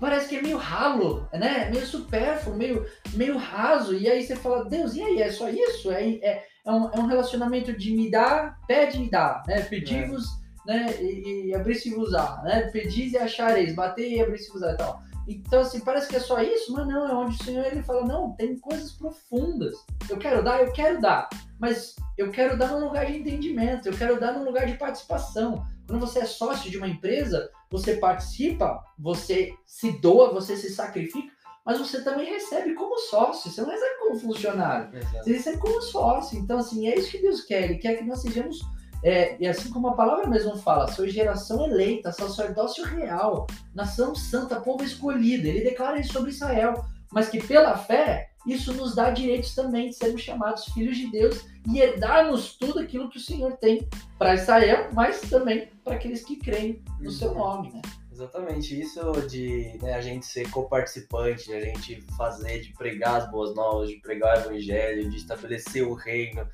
[0.00, 1.68] parece que é meio ralo, né?
[1.70, 3.94] Meio supérfluo, meio, meio raso.
[3.94, 5.90] E aí você fala, Deus, e aí, é só isso?
[5.90, 9.62] É, é, é um, é um relacionamento de me dar, pede e dá, né?
[9.62, 10.26] Pedivos,
[10.66, 10.94] né?
[11.00, 12.62] E, e abrir-se-vos-á, né?
[12.72, 15.02] Pedis e achareis, bater e abrir-se-vos-á e tal.
[15.26, 18.04] Então, assim, parece que é só isso, mas não, é onde o Senhor ele fala,
[18.04, 19.74] não, tem coisas profundas.
[20.08, 21.28] Eu quero dar, eu quero dar,
[21.60, 25.64] mas eu quero dar num lugar de entendimento, eu quero dar num lugar de participação.
[25.86, 31.32] Quando você é sócio de uma empresa, você participa, você se doa, você se sacrifica,
[31.64, 35.24] mas você também recebe como sócio, você não recebe como funcionário, Exato.
[35.24, 36.38] você recebe como sócio.
[36.38, 38.60] Então, assim, é isso que Deus quer, Ele quer que nós sejamos,
[39.04, 44.60] é, e assim como a palavra mesmo fala, sua geração eleita, sacerdócio real, nação santa,
[44.60, 45.46] povo escolhido.
[45.46, 49.94] Ele declara isso sobre Israel, mas que pela fé, isso nos dá direitos também de
[49.94, 54.88] sermos chamados filhos de Deus e herdarmos tudo aquilo que o Senhor tem para Israel,
[54.92, 57.82] mas também para aqueles que creem no seu nome, né?
[58.12, 63.30] Exatamente, isso de né, a gente ser coparticipante, de a gente fazer, de pregar as
[63.30, 66.46] boas novas, de pregar o evangelho, de estabelecer o reino.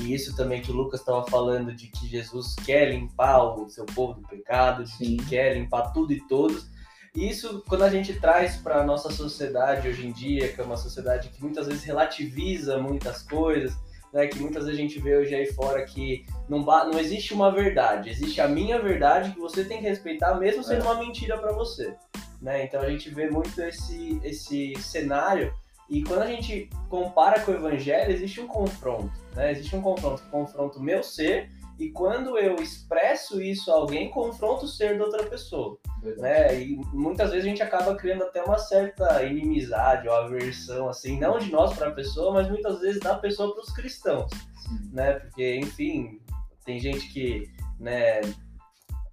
[0.00, 3.84] E isso também que o Lucas estava falando de que Jesus quer limpar o seu
[3.84, 5.18] povo do pecado, de Sim.
[5.18, 6.66] que quer limpar tudo e todos.
[7.14, 10.64] E isso, quando a gente traz para a nossa sociedade hoje em dia, que é
[10.64, 13.76] uma sociedade que muitas vezes relativiza muitas coisas,
[14.12, 17.50] né, que muitas vezes a gente vê hoje aí fora que não, não existe uma
[17.50, 20.84] verdade, existe a minha verdade que você tem que respeitar, mesmo sendo É.
[20.84, 21.94] uma mentira para você.
[22.40, 22.64] Né?
[22.64, 25.54] Então a gente vê muito esse, esse cenário
[25.88, 29.12] e quando a gente compara com o evangelho, existe um confronto.
[29.34, 29.52] Né?
[29.52, 31.50] Existe um confronto, confronto meu ser
[31.82, 35.78] e quando eu expresso isso a alguém, confronto o ser de outra pessoa
[36.16, 36.60] né?
[36.60, 41.38] E muitas vezes a gente acaba criando até uma certa inimizade ou aversão, assim, não
[41.38, 44.30] de nós para a pessoa, mas muitas vezes da pessoa para os cristãos,
[44.62, 44.90] Sim.
[44.92, 45.14] né?
[45.14, 46.20] Porque, enfim,
[46.64, 48.20] tem gente que, né,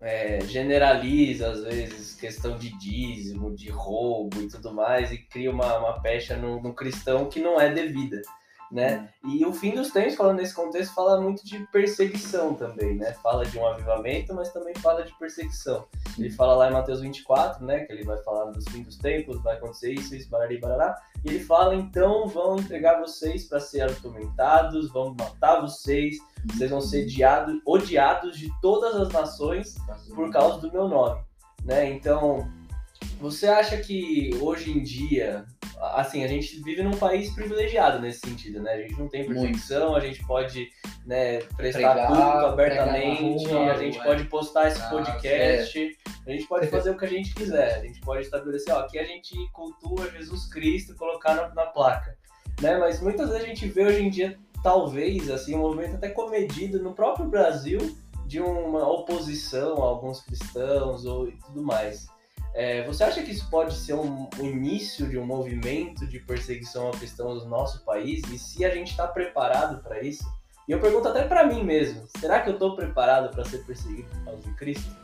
[0.01, 5.77] é, generaliza às vezes questão de dízimo, de roubo e tudo mais, e cria uma,
[5.77, 8.21] uma pecha no, no cristão que não é devida.
[8.71, 9.09] Né?
[9.23, 13.13] E o fim dos tempos, falando nesse contexto, fala muito de perseguição também, né?
[13.13, 15.87] Fala de um avivamento, mas também fala de perseguição.
[16.19, 17.79] Ele fala lá em Mateus 24, né?
[17.85, 20.95] Que ele vai falar dos fim dos tempos, vai acontecer isso, isso, barari, barará.
[21.25, 26.17] E ele fala, então vão entregar vocês para ser atormentados, vão matar vocês,
[26.53, 29.75] vocês vão ser odiados, odiados de todas as nações
[30.15, 31.19] por causa do meu nome,
[31.63, 31.89] né?
[31.89, 32.47] Então,
[33.19, 35.45] você acha que hoje em dia,
[35.81, 38.73] assim, a gente vive num país privilegiado nesse sentido, né?
[38.73, 40.69] A gente não tem perseguição, a gente pode
[41.05, 44.03] né, prestar Pregar, culto abertamente, rua, a gente é.
[44.03, 47.81] pode postar esse Ah, podcast, a gente pode fazer o que a gente quiser, a
[47.81, 52.17] gente pode estabelecer, ó, aqui a gente cultua Jesus Cristo e colocar na, na placa,
[52.61, 52.77] né?
[52.77, 56.81] Mas muitas vezes a gente vê hoje em dia, talvez, assim, um movimento até comedido
[56.81, 57.79] no próprio Brasil
[58.25, 62.07] de uma oposição a alguns cristãos ou e tudo mais.
[62.53, 66.89] É, você acha que isso pode ser um, o início de um movimento de perseguição
[66.89, 68.21] a cristãos no nosso país?
[68.31, 70.23] E se a gente está preparado para isso?
[70.67, 74.09] E eu pergunto até para mim mesmo: será que eu estou preparado para ser perseguido
[74.09, 74.95] por causa de Cristo?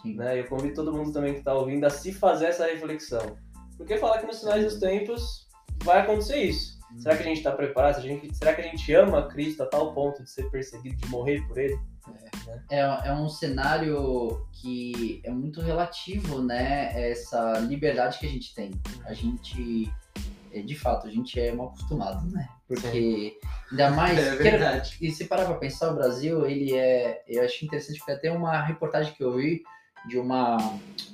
[0.00, 0.14] Sim.
[0.14, 0.40] Né?
[0.40, 3.36] Eu convido todo mundo também que está ouvindo a se fazer essa reflexão.
[3.76, 5.46] Porque falar que nos sinais dos tempos
[5.84, 6.78] vai acontecer isso.
[6.98, 7.94] Será que a gente está preparado?
[7.94, 10.50] Será que a gente- Será que a gente ama Cristo a tal ponto de ser
[10.50, 11.78] perseguido, de morrer por ele?
[12.70, 17.10] É, é um cenário que é muito relativo, né?
[17.10, 18.70] Essa liberdade que a gente tem.
[19.04, 19.92] A gente,
[20.52, 22.48] é, de fato, a gente é mal acostumado, né?
[22.66, 23.38] Porque
[23.70, 24.18] ainda mais.
[24.18, 24.96] É quero- verdade.
[25.00, 27.22] e se parar pra pensar, o Brasil, ele é.
[27.28, 29.62] Eu acho interessante porque até uma reportagem que eu vi
[30.08, 30.56] de uma,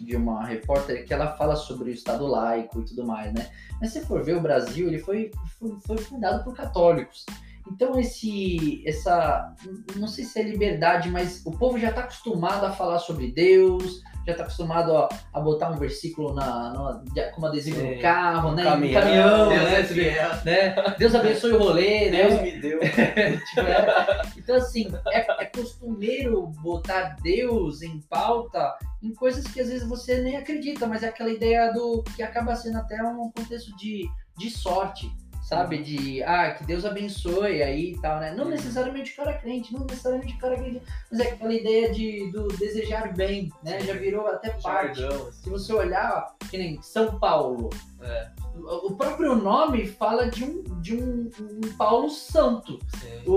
[0.00, 3.50] de uma repórter que ela fala sobre o Estado laico e tudo mais, né?
[3.80, 7.26] Mas se for ver o Brasil, ele foi, foi, foi fundado por católicos.
[7.72, 9.54] Então esse, essa,
[9.96, 14.02] não sei se é liberdade, mas o povo já está acostumado a falar sobre Deus,
[14.28, 17.02] já está acostumado a, a botar um versículo na, na
[17.34, 17.94] como adesivo Sim.
[17.96, 18.64] no carro, né?
[18.64, 19.80] caminhão, no caminhão, Deus né?
[19.80, 20.30] é fiel.
[20.44, 20.94] né?
[20.98, 22.28] Deus abençoe o rolê, né?
[22.28, 22.78] Deus me deu.
[23.48, 29.68] Tipo, é- Então, assim, é, é costumeiro botar Deus em pauta em coisas que às
[29.68, 33.74] vezes você nem acredita, mas é aquela ideia do que acaba sendo até um contexto
[33.76, 35.10] de, de sorte,
[35.48, 35.78] sabe?
[35.78, 38.34] De, ah, que Deus abençoe aí e tal, né?
[38.34, 38.50] Não Uhum.
[38.50, 42.48] necessariamente o cara crente, não necessariamente o cara acredita, mas é aquela ideia de, do
[42.48, 43.80] desejar bem, né?
[43.80, 45.00] Já virou até parte.
[45.00, 45.42] Jargão, assim.
[45.44, 47.70] Se você olhar, que nem São Paulo,
[48.02, 53.22] É, o o próprio nome fala de um, de um, um Paulo santo sim.
[53.26, 53.32] o,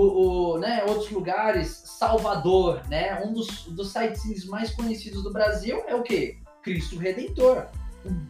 [0.54, 3.22] o, né, outros lugares, Salvador, né?
[3.24, 6.36] Um dos, dos sites mais conhecidos do Brasil é o quê?
[6.62, 7.66] Cristo Redentor.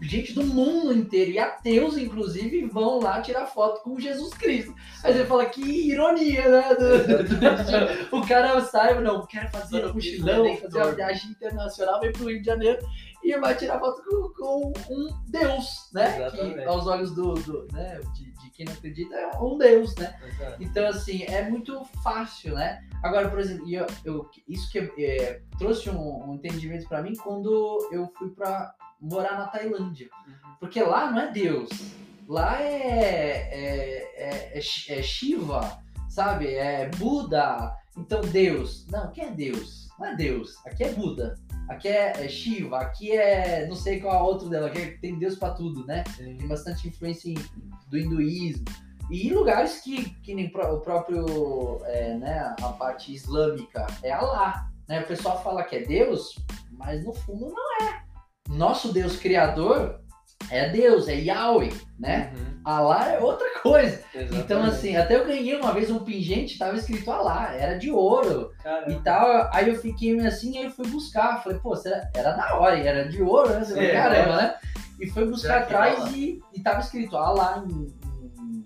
[0.00, 4.74] Gente do mundo inteiro, e ateus, inclusive, vão lá tirar foto com Jesus Cristo.
[5.02, 6.64] Aí você fala, que ironia, né?
[8.12, 10.62] o cara sai, não, quero fazer um mochilão, Redentor.
[10.70, 12.87] fazer uma viagem internacional, vem pro Rio de Janeiro
[13.24, 16.16] e vai tirar foto com, com um Deus, né?
[16.18, 16.54] Exatamente.
[16.58, 20.14] Que aos olhos do, do né, de, de quem não acredita é um Deus, né?
[20.26, 20.62] Exato.
[20.62, 22.80] Então, assim, é muito fácil, né?
[23.02, 27.78] Agora, por exemplo, eu, eu- isso que é, trouxe um, um entendimento pra mim quando
[27.92, 30.08] eu fui pra morar na Tailândia.
[30.26, 30.54] Uhum.
[30.60, 31.68] Porque lá não é Deus.
[32.28, 36.54] Lá é, é, é, é é Shiva, sabe?
[36.54, 37.76] É Buda.
[37.98, 38.86] Então, Deus.
[38.88, 39.88] Não, quem é Deus?
[39.98, 40.54] Não é Deus.
[40.64, 41.34] Aqui é Buda.
[41.68, 42.78] Aqui é, é Shiva.
[42.78, 43.66] Aqui é.
[43.66, 44.68] Não sei qual é a outra dela.
[44.68, 46.04] Aqui é- tem Deus pra tudo, né?
[46.16, 47.34] Tem bastante influência em-
[47.88, 48.64] do hinduísmo
[49.10, 54.70] e em lugares que, que nem o próprio é, né, a parte islâmica é Allah
[54.88, 55.00] né?
[55.02, 56.36] o pessoal fala que é Deus
[56.70, 58.02] mas no fundo não é
[58.48, 60.00] nosso Deus criador
[60.50, 62.52] é Deus é Yahweh né Uhum.
[62.64, 64.68] Allah é outra coisa então Exatamente.
[64.70, 68.92] assim até eu ganhei uma vez um pingente tava escrito Allah era de ouro Caramba.
[68.92, 69.50] e tal.
[69.52, 71.42] Aí eu fiquei assim, aí eu fui buscar.
[71.42, 72.09] Falei, pô, será?
[72.14, 73.64] era da hora, era de ouro, né?
[73.64, 74.55] Fala, É, caramba, né?
[75.00, 77.87] E foi buscar atrás e, e tava escrito Allah em,
[78.24, 78.64] em,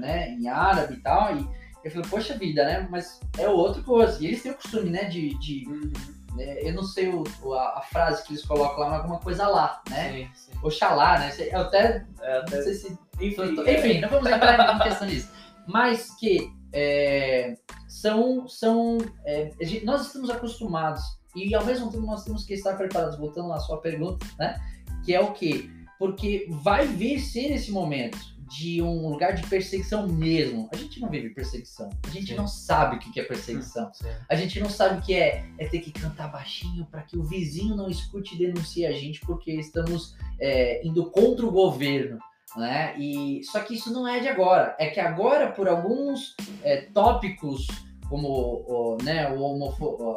[0.00, 1.36] né, em árabe e tal.
[1.36, 1.46] E
[1.84, 2.88] eu falei, poxa vida, né?
[2.90, 4.18] Mas é outra coisa.
[4.20, 5.38] E eles têm o costume, né, de.
[5.38, 5.92] de Uhum.
[6.38, 9.46] Né, eu não sei o, a, a frase que eles colocam lá, mas alguma coisa
[9.48, 10.12] lá, né?
[10.12, 10.58] Sim, sim.
[10.62, 11.32] Oxalá, né?
[11.50, 12.62] Eu até É, não até...
[12.62, 15.30] sei se Enfim, enfim, não vamos entrar em questão disso.
[15.66, 17.56] Mas que é,
[17.88, 18.46] são.
[18.48, 19.50] são é,
[19.84, 21.02] nós estamos acostumados
[21.34, 24.58] e ao mesmo tempo nós temos que estar preparados, voltando à sua pergunta, né?
[25.04, 25.68] Que é o quê?
[25.98, 30.68] Porque vai vir ser esse momento de um lugar de perseguição mesmo.
[30.72, 31.90] A gente não vive perseguição.
[32.06, 32.34] A gente Sim.
[32.34, 33.92] não sabe o que é perseguição.
[33.92, 34.08] Sim.
[34.28, 37.22] A gente não sabe o que é, é ter que cantar baixinho para que o
[37.22, 42.18] vizinho não escute e denuncie a gente porque estamos é, indo contra o governo.
[42.56, 42.98] Né?
[42.98, 44.74] E, só que isso não é de agora.
[44.78, 47.66] É que agora, por alguns é, tópicos,
[48.08, 50.16] como o, né, o homofo-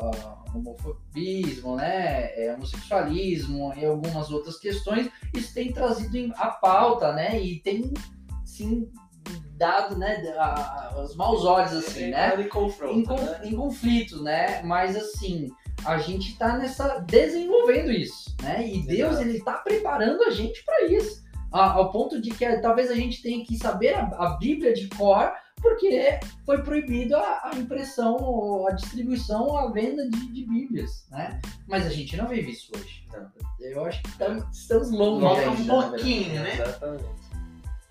[0.53, 7.41] homofobismo, né, é, homossexualismo e algumas outras questões, isso tem trazido a pauta, né?
[7.41, 7.93] E tem,
[8.61, 8.89] sim,
[9.57, 12.39] dado né, a- a- os maus olhos, assim, né?
[12.41, 13.39] Em confronto, em, con- né?
[13.43, 14.61] em conflitos, né?
[14.63, 15.49] Mas assim,
[15.85, 18.67] a gente tá nessa desenvolvendo isso, né?
[18.67, 19.27] E Deus Exato.
[19.27, 21.21] ele tá preparando a gente para isso,
[21.51, 24.87] a- ao ponto de que talvez a gente tenha que saber a, a Bíblia de
[24.89, 31.05] cor, porque foi proibido a, a impressão, ou a distribuição, a venda de, de Bíblias,
[31.11, 31.39] né?
[31.67, 33.05] Mas a gente não vive isso hoje.
[33.13, 33.29] Não.
[33.59, 36.53] Eu acho que tam- estamos longe Falta ainda, um pouquinho, né?
[36.53, 37.20] Exatamente.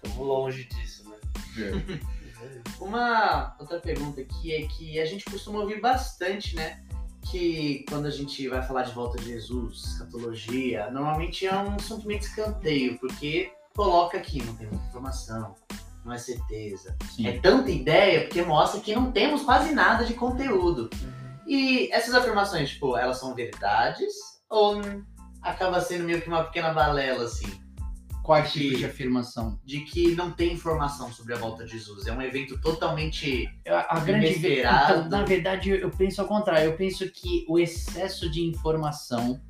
[0.03, 2.01] Estamos longe disso, né?
[2.81, 6.83] Uma outra pergunta aqui é que a gente costuma ouvir bastante, né?
[7.31, 12.07] Que quando a gente vai falar de volta de Jesus, escatologia, normalmente é um assunto
[12.07, 15.55] meio de escanteio, porque coloca aqui, não tem muita informação,
[16.05, 16.97] não é certeza.
[17.15, 17.29] Sim.
[17.29, 20.89] É tanta ideia porque mostra que não temos quase nada de conteúdo.
[21.47, 24.15] E essas afirmações, tipo, elas são verdades
[24.49, 24.81] ou
[25.43, 27.47] acaba sendo meio que uma pequena balela, assim?
[28.22, 29.59] Qual Que- tipo de afirmação?
[29.64, 32.06] De que não tem informação sobre a volta de Jesus.
[32.06, 36.66] É um evento totalmente A a grande então, na verdade, eu- eu penso ao contrário.
[36.66, 39.40] Eu penso que o excesso de informação,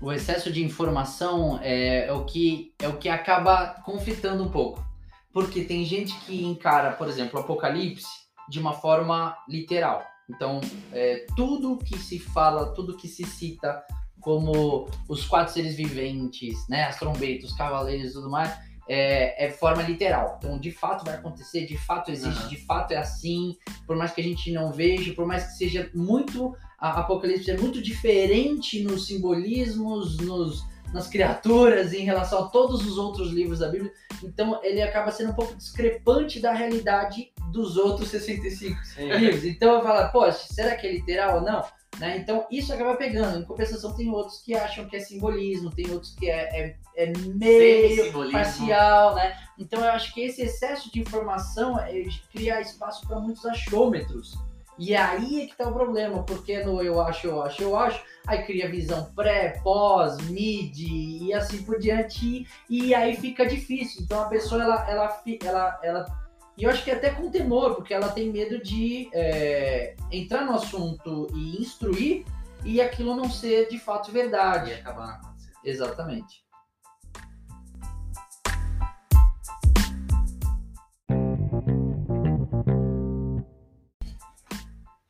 [0.00, 4.84] o excesso de informação é, é o que é o que acaba conflitando um pouco,
[5.32, 8.06] porque tem gente que encara, por exemplo, o Apocalipse
[8.48, 10.04] de uma forma literal.
[10.28, 10.60] Então,
[10.92, 13.82] é, tudo que se fala, tudo que se cita
[14.20, 18.54] como os quatro seres viventes, né, as trombetas, os cavaleiros e tudo mais,
[18.88, 20.36] é, é forma literal.
[20.38, 22.48] Então, de fato vai acontecer, de fato existe, Aham.
[22.48, 23.56] de fato é assim,
[23.86, 26.56] por mais que a gente não veja, por mais que seja muito.
[26.76, 32.98] A Apocalipse é muito diferente nos simbolismos, nos, nas criaturas, em relação a todos os
[32.98, 33.92] outros livros da Bíblia.
[34.24, 39.12] Então, ele acaba sendo um pouco discrepante da realidade dos outros 65 Sim.
[39.12, 39.44] livros.
[39.44, 41.62] Então, eu falo, poxa, será que é literal ou não?
[41.98, 42.18] Né?
[42.18, 43.40] Então, isso acaba pegando.
[43.40, 47.12] Em compensação, tem outros que acham que é simbolismo, tem outros que é, é, é
[47.34, 49.36] meio parcial, né?
[49.58, 54.38] Então eu acho que esse excesso de informação é, cria espaço para muitos achômetros.
[54.78, 58.02] E aí é que tá o problema, porque no eu acho, eu acho, eu acho,
[58.26, 64.02] aí cria visão pré, pós, mid e assim por diante, e, aí fica difícil.
[64.02, 66.29] Então a pessoa, ela, ela, ela, ela,
[66.60, 70.52] e eu acho que até com temor, porque ela tem medo de é, entrar no
[70.52, 72.26] assunto e instruir,
[72.62, 74.74] e aquilo não ser de fato E verdade.
[74.74, 75.54] acabar não acontecendo.
[75.64, 76.44] Exatamente.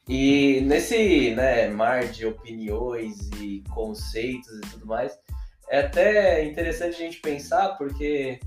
[0.08, 5.18] E nesse né, mar de opiniões e conceitos e tudo mais,
[5.68, 8.38] é até interessante a gente pensar, porque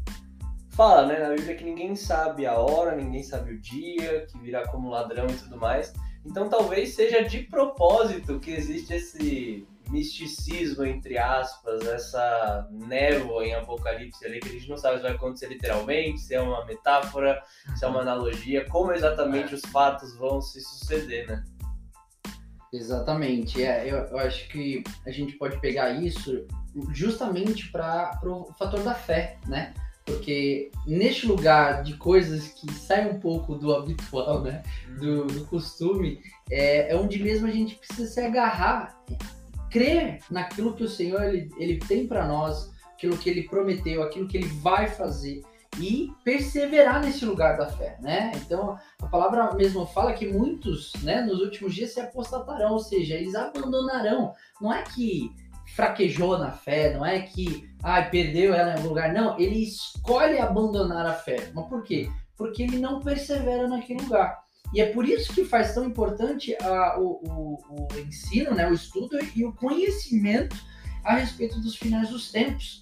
[0.74, 4.68] fala né, na Bíblia que ninguém sabe a hora, ninguém sabe o dia, que virá
[4.68, 5.94] como ladrão e tudo mais.
[6.26, 14.26] Então talvez seja de propósito que existe esse misticismo, entre aspas, essa névoa em Apocalipse
[14.26, 17.44] ali, que a gente não sabe se vai acontecer literalmente, se é uma metáfora,
[17.76, 21.44] se é uma analogia, como exatamente os fatos vão se suceder, né?
[22.72, 23.62] Exatamente.
[23.62, 26.48] É, eu, eu acho que a gente pode pegar isso
[26.92, 29.74] justamente para o fator da fé, né?
[30.06, 34.62] Porque neste lugar de coisas que saem um pouco do habitual, né?
[35.00, 36.20] Do, do costume,
[36.52, 39.02] é, é, onde mesmo a gente precisa se agarrar,
[39.70, 44.28] crer naquilo que o Senhor ele, ele tem para nós, aquilo que ele prometeu, aquilo
[44.28, 45.42] que ele vai fazer
[45.80, 48.32] e perseverar nesse lugar da fé, né?
[48.36, 53.16] Então a palavra mesmo fala que muitos, né, nos últimos dias se apostatarão, ou seja,
[53.16, 54.34] eles abandonarão.
[54.62, 55.32] Não é que
[55.76, 60.38] fraquejou na fé, não é que ah, perdeu ela em algum lugar, não, ele escolhe
[60.40, 61.52] abandonar a fé.
[61.54, 62.10] Mas por quê?
[62.38, 64.44] Porque ele não persevera naquele lugar.
[64.74, 68.74] E é por isso que faz tão importante a, o, o, o ensino, né, o
[68.74, 70.56] estudo e o conhecimento
[71.04, 72.82] a respeito dos finais dos tempos.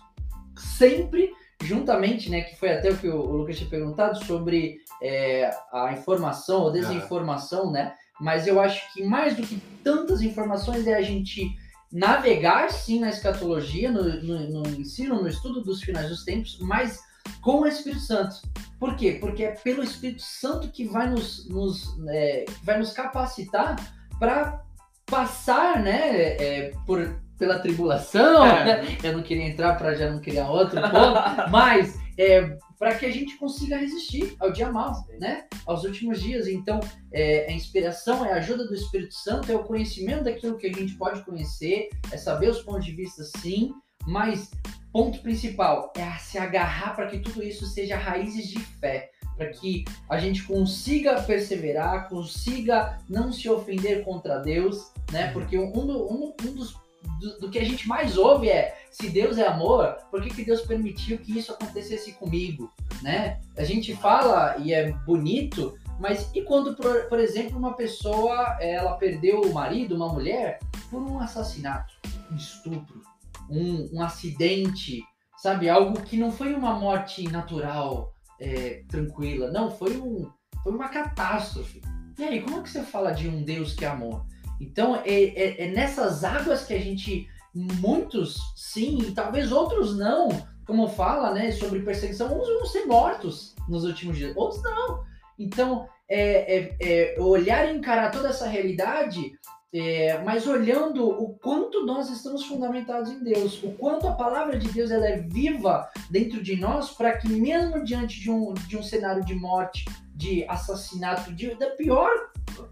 [0.58, 5.50] Sempre juntamente, né, que foi até o que o, o Lucas tinha perguntado sobre é,
[5.72, 7.94] a informação ou desinformação, né?
[8.20, 11.56] Mas eu acho que mais do que tantas informações é a gente
[11.92, 17.00] navegar sim na escatologia, no, no, no ensino, no estudo dos finais dos tempos, mas
[17.42, 18.36] com o Espírito Santo.
[18.80, 19.18] Por quê?
[19.20, 23.76] Porque é pelo Espírito Santo que vai nos, nos é, vai nos capacitar
[24.20, 24.64] para
[25.06, 28.66] passar, né, é, por pela tribulação, é.
[28.84, 28.98] né?
[29.04, 33.12] Eu não queria entrar para já não criar outro ponto, mas é, para que a
[33.12, 35.46] gente consiga resistir ao dia mau, né?
[35.68, 36.48] Aos últimos dias.
[36.48, 36.80] Então,
[37.14, 40.74] é, a inspiração é a ajuda do Espírito Santo, é o conhecimento daquilo que a
[40.74, 43.72] gente pode conhecer, é saber os pontos de vista, sim,
[44.08, 44.50] mas
[44.92, 49.86] ponto principal é se agarrar para que tudo isso seja raízes de fé para que
[50.10, 55.32] a gente consiga perseverar, consiga não se ofender contra Deus, né?
[55.32, 56.74] Porque um, um, um dos
[57.22, 60.44] do, do, que a gente mais ouve é se Deus é amor, por que, que
[60.44, 62.70] Deus permitiu que isso acontecesse comigo,
[63.04, 63.40] né?
[63.56, 68.94] A gente fala e é bonito, mas e quando, por, por exemplo, uma pessoa ela
[68.98, 71.94] perdeu o marido, uma mulher, por um assassinato,
[72.32, 73.02] um estupro,
[73.48, 75.04] um, um acidente,
[75.38, 75.70] sabe?
[75.70, 80.28] Algo que não foi uma morte natural, é, tranquila, não, foi, um,
[80.64, 81.82] foi uma catástrofe.
[82.18, 84.26] E aí, como é que você fala de um Deus que é amor?
[84.62, 90.30] Então, é, é, é nessas águas que a gente, muitos sim, e talvez outros não,
[90.68, 95.04] como fala, né, sobre perseguição, uns vão ser mortos nos últimos dias, outros não.
[95.38, 99.34] Então, é, é, é olhar e encarar toda essa realidade,
[99.74, 104.68] é, mas olhando o quanto nós estamos fundamentados em Deus, o quanto a palavra de
[104.72, 108.84] Deus ela é viva dentro de nós, para que mesmo diante de um, de um
[108.84, 112.12] cenário de morte, de assassinato, de, da pior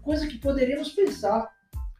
[0.02, 1.50] coisa que poderíamos pensar,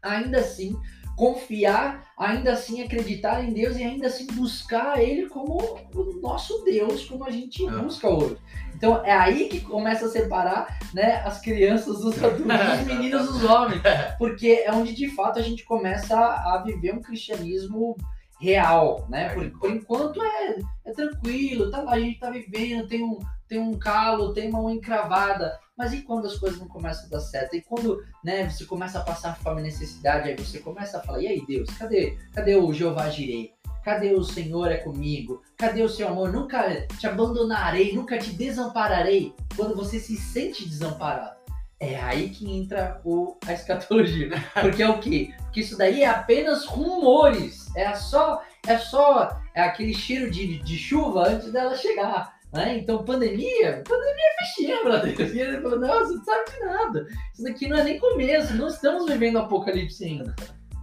[0.02, 0.76] ainda assim
[1.16, 5.58] confiar, ainda assim acreditar em Deus e ainda assim buscar Ele como
[5.94, 7.70] o nosso Deus, como a gente é.
[7.70, 8.38] busca hoje.
[8.74, 13.44] Então é aí que começa a separar né, as crianças dos adultos, os meninos dos
[13.44, 13.82] homens,
[14.16, 17.94] porque é onde de fato a gente começa a viver um cristianismo
[18.40, 19.28] real, né?
[19.34, 23.58] Por, por enquanto é, é tranquilo, tá lá, a gente tá vivendo, tem um, tem
[23.58, 27.56] um calo, tem uma encravada, mas e quando as coisas não começam a dar certo?
[27.56, 31.22] E quando né, você começa a passar fome e necessidade, aí você começa a falar,
[31.22, 33.54] e aí Deus, cadê, cadê o Jeová Jirei?
[33.82, 35.42] Cadê o Senhor é comigo?
[35.56, 36.30] Cadê o seu amor?
[36.30, 39.34] Nunca te abandonarei, nunca te desampararei.
[39.56, 41.40] Quando você se sente desamparado.
[41.80, 44.28] É aí que entra o, a escatologia.
[44.60, 45.32] Porque é o quê?
[45.44, 47.74] Porque isso daí é apenas rumores.
[47.74, 52.38] É só, é só é aquele cheiro de, de chuva antes dela chegar.
[52.52, 52.78] Né?
[52.78, 55.34] Então, pandemia, pandemia é fichinha, brother.
[55.34, 57.06] E ele falou, não, você não sabe de nada.
[57.32, 60.34] Isso daqui não é nem começo, não estamos vivendo apocalipse ainda.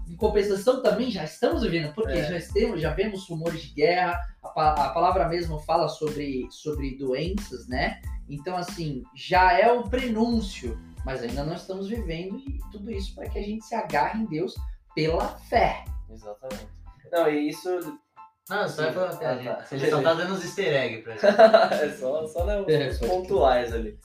[0.08, 2.40] Em compensação, também já estamos vivendo, porque é.
[2.40, 7.68] já, temos, já vemos rumores de guerra, a, a, palavra mesmo fala sobre, sobre doenças,
[7.68, 8.00] né?
[8.30, 13.30] Então, assim, já é o prenúncio, mas ainda não estamos vivendo e tudo isso para
[13.30, 14.56] que a gente se agarre em Deus
[14.96, 15.84] pela fé.
[16.10, 16.68] Exatamente.
[17.12, 18.00] Não, e isso
[18.50, 19.10] não, só é pra.
[19.10, 19.66] Ah, tá.
[19.72, 21.14] Ele só tá dando uns easter eggs pra
[21.80, 21.84] gente.
[21.84, 24.00] é só, só né, os, é, os pontuais ali.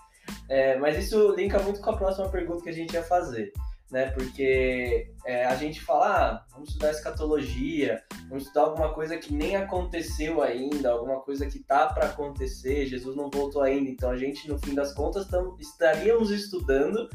[0.49, 3.53] É, mas isso linka muito com a próxima pergunta que a gente ia fazer.
[3.91, 4.11] Né?
[4.13, 9.55] Porque é, a gente fala, ah, vamos estudar escatologia, vamos estudar alguma coisa que nem
[9.55, 14.49] aconteceu ainda, alguma coisa que tá para acontecer, Jesus não voltou ainda, então a gente,
[14.49, 17.07] no fim das contas, tam, estaríamos estudando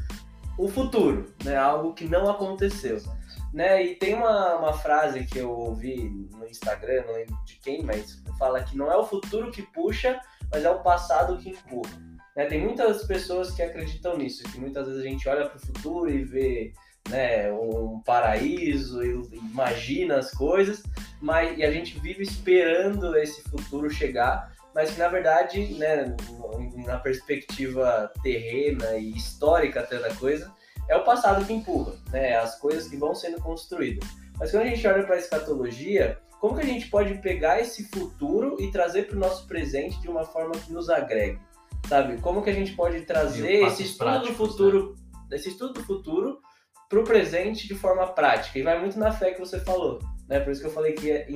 [0.56, 1.56] o futuro, né?
[1.56, 2.98] Algo que não aconteceu.
[3.52, 3.82] Né?
[3.82, 8.22] E tem uma, uma frase que eu ouvi no Instagram, não lembro de quem, mas
[8.38, 10.20] fala que não é o futuro que puxa,
[10.52, 11.98] mas é o passado que empurra.
[12.36, 12.46] Né?
[12.46, 16.10] Tem muitas pessoas que acreditam nisso, que muitas vezes a gente olha para o futuro
[16.10, 16.72] e vê
[17.08, 20.82] né, um paraíso, imagina as coisas,
[21.20, 26.14] mas e a gente vive esperando esse futuro chegar, mas que na verdade, né,
[26.84, 30.52] na perspectiva terrena e histórica até da coisa,
[30.88, 34.08] é o passado que empurra, né, as coisas que vão sendo construídas.
[34.38, 37.84] Mas quando a gente olha para a escatologia, como que a gente pode pegar esse
[37.88, 41.38] futuro e trazer para o nosso presente de uma forma que nos agregue?
[41.88, 42.20] Sabe?
[42.20, 44.94] Como que a gente pode trazer esse estudo práticos, do futuro,
[45.28, 45.36] né?
[45.36, 46.38] esse estudo do futuro
[46.88, 48.58] para o presente de forma prática?
[48.58, 50.38] E vai muito na fé que você falou, né?
[50.40, 51.26] Por isso que eu falei que, é,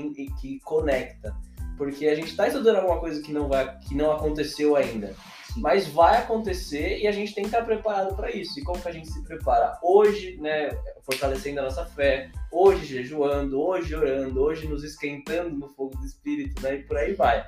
[0.41, 1.35] que conecta.
[1.77, 5.15] Porque a gente está estudando alguma coisa que não, vai, que não aconteceu ainda.
[5.57, 8.59] Mas vai acontecer e a gente tem que estar preparado para isso.
[8.59, 9.79] E como que a gente se prepara?
[9.83, 10.71] Hoje, né,
[11.03, 16.63] fortalecendo a nossa fé, hoje jejuando, hoje orando, hoje nos esquentando no fogo do Espírito,
[16.63, 17.47] né, e por aí vai.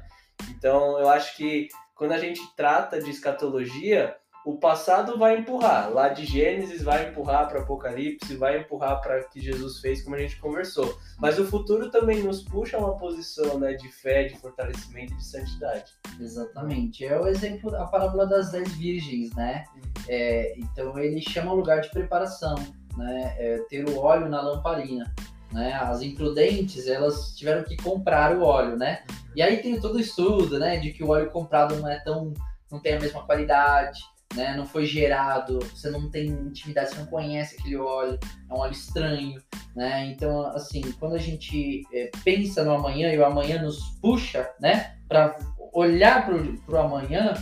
[0.50, 5.90] Então, eu acho que quando a gente trata de escatologia, o passado vai empurrar.
[5.90, 10.16] Lá de Gênesis vai empurrar para Apocalipse, vai empurrar para o que Jesus fez, como
[10.16, 10.98] a gente conversou.
[11.18, 15.16] Mas o futuro também nos puxa a uma posição né, de fé, de fortalecimento e
[15.16, 15.92] de santidade.
[16.20, 17.06] Exatamente.
[17.06, 19.64] É o exemplo da parábola das dez virgens, né?
[20.06, 22.54] É, então ele chama o lugar de preparação,
[22.98, 23.34] né?
[23.38, 25.12] É, ter o óleo na lamparina.
[25.52, 25.72] Né?
[25.72, 29.04] As imprudentes, elas tiveram que comprar o óleo, né?
[29.36, 30.76] E aí tem todo o estudo, né?
[30.78, 32.34] De que o óleo comprado não é tão...
[32.70, 34.00] não tem a mesma qualidade,
[34.34, 34.54] né?
[34.56, 38.18] Não foi gerado, você não tem intimidade, você não conhece aquele óleo,
[38.50, 39.42] é um óleo estranho,
[39.74, 40.06] né?
[40.06, 44.96] Então, assim, quando a gente é, pensa no amanhã e o amanhã nos puxa, né,
[45.08, 45.36] para
[45.72, 47.34] olhar para o amanhã,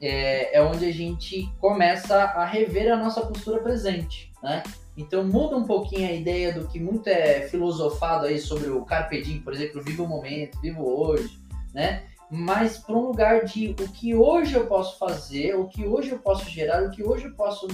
[0.00, 4.62] é, é, onde a gente começa a rever a nossa postura presente, né?
[4.96, 9.22] Então muda um pouquinho a ideia do que muito é filosofado aí sobre o carpe
[9.22, 11.38] diem, por exemplo, viva o momento, viva hoje,
[11.72, 12.02] né?
[12.34, 16.18] Mas para um lugar de o que hoje eu posso fazer, o que hoje eu
[16.18, 17.68] posso gerar, o que hoje eu posso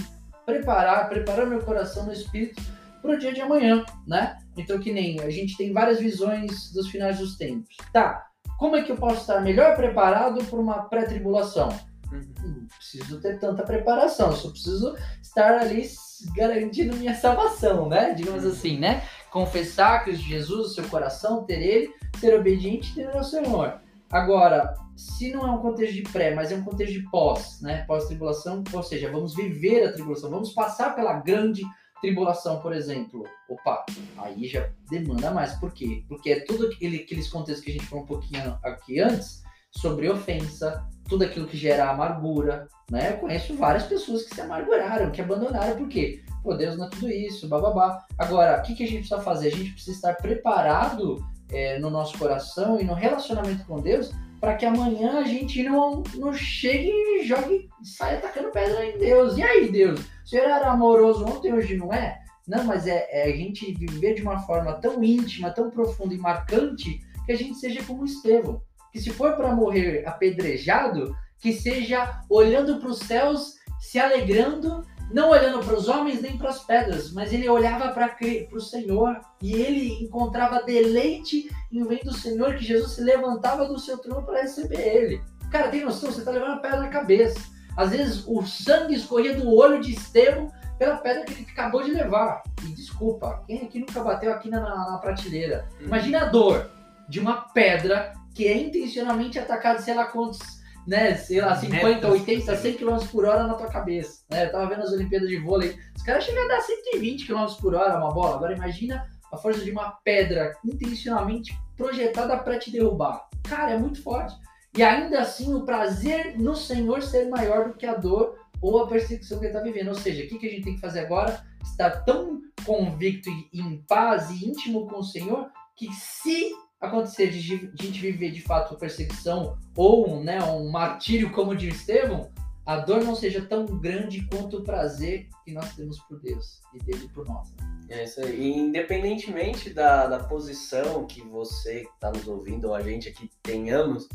[0.45, 2.61] preparar, preparar meu coração, meu espírito
[3.01, 4.37] para o dia de amanhã, né?
[4.57, 7.73] Então, que nem a gente tem várias visões dos finais dos tempos.
[7.93, 11.69] Tá, como é que eu posso estar melhor preparado para uma pré-tribulação?
[12.11, 12.33] Uhum.
[12.43, 15.87] Não preciso ter tanta preparação, só preciso estar ali
[16.35, 18.13] garantindo minha salvação, né?
[18.13, 18.51] Digamos uhum.
[18.51, 19.03] assim, né?
[19.31, 23.79] Confessar Cristo Jesus, seu coração, ter ele, ser obediente e ter o Senhor.
[24.11, 27.83] Agora, se não é um contexto de pré, mas é um contexto de pós, né?
[27.85, 31.63] Pós-tribulação, ou seja, vamos viver a tribulação, vamos passar pela grande
[32.01, 33.23] tribulação, por exemplo.
[33.47, 33.85] Opa,
[34.17, 35.53] aí já demanda mais.
[35.53, 36.03] Por quê?
[36.07, 40.09] Porque é tudo aquele, aqueles contextos que a gente falou um pouquinho aqui antes, sobre
[40.09, 43.13] ofensa, tudo aquilo que gera amargura, né?
[43.13, 46.23] Eu conheço várias pessoas que se amarguraram, que abandonaram, por quê?
[46.43, 48.05] Pô, Deus não é tudo isso, bababá.
[48.17, 49.47] Agora, o que, que a gente precisa fazer?
[49.49, 54.55] A gente precisa estar preparado é, no nosso coração e no relacionamento com Deus, para
[54.55, 59.37] que amanhã a gente não, não chegue e jogue, saia atacando pedra em Deus.
[59.37, 59.99] E aí, Deus?
[59.99, 62.19] O Senhor era amoroso ontem, hoje não é?
[62.47, 66.17] Não, mas é, é a gente viver de uma forma tão íntima, tão profunda e
[66.17, 68.61] marcante, que a gente seja como Estevão.
[68.91, 75.29] Que se for para morrer apedrejado, que seja olhando para os céus, se alegrando não
[75.29, 78.15] olhando para os homens nem para as pedras, mas ele olhava para
[78.51, 83.79] o Senhor e ele encontrava deleite em ver do Senhor que Jesus se levantava do
[83.79, 85.21] seu trono para receber ele.
[85.51, 86.11] Cara, tem noção?
[86.11, 87.39] Você está levando a pedra na cabeça.
[87.75, 91.91] Às vezes o sangue escorria do olho de Estevão pela pedra que ele acabou de
[91.91, 92.43] levar.
[92.63, 95.67] E desculpa, quem aqui nunca bateu aqui na, na prateleira?
[95.79, 95.87] Uhum.
[95.87, 96.69] Imagina a dor
[97.07, 102.55] de uma pedra que é intencionalmente atacada, sei lá quantos né, sei lá, 50, 80,
[102.55, 104.23] 100 km por hora na tua cabeça.
[104.29, 104.45] Né?
[104.45, 107.75] Eu tava vendo as Olimpíadas de vôlei, os caras chegam a dar 120 km por
[107.75, 108.35] hora uma bola.
[108.35, 113.27] Agora imagina a força de uma pedra intencionalmente projetada para te derrubar.
[113.47, 114.35] Cara, é muito forte.
[114.75, 118.87] E ainda assim, o prazer no Senhor ser maior do que a dor ou a
[118.87, 119.89] perseguição que ele está vivendo.
[119.89, 121.43] Ou seja, o que, que a gente tem que fazer agora?
[121.63, 127.71] Estar tão convicto e em paz e íntimo com o Senhor que se acontecer de,
[127.77, 132.31] a gente viver de fato perseguição ou né, um martírio como de Estevão,
[132.65, 136.77] a dor não seja tão grande quanto o prazer que nós temos por Deus e
[136.77, 137.51] dele por nós.
[137.89, 138.39] É isso aí.
[138.39, 143.29] E independentemente da, da posição que você que está nos ouvindo ou a gente aqui
[143.41, 144.07] tenhamos,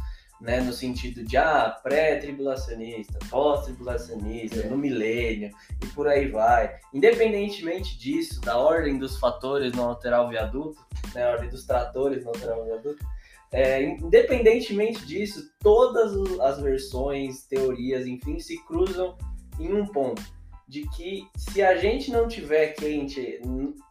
[0.44, 5.50] né, no sentido de ah, pré-tribulacionista, pós-tribulacionista, no milênio
[5.82, 6.76] e por aí vai.
[6.92, 10.78] Independentemente disso, da ordem dos fatores não alterar o viaduto,
[11.14, 13.02] né, a ordem dos tratores não alterar o viaduto,
[13.50, 19.16] é, independentemente disso, todas as versões, teorias, enfim, se cruzam
[19.58, 20.22] em um ponto
[20.68, 23.40] de que se a gente não tiver quente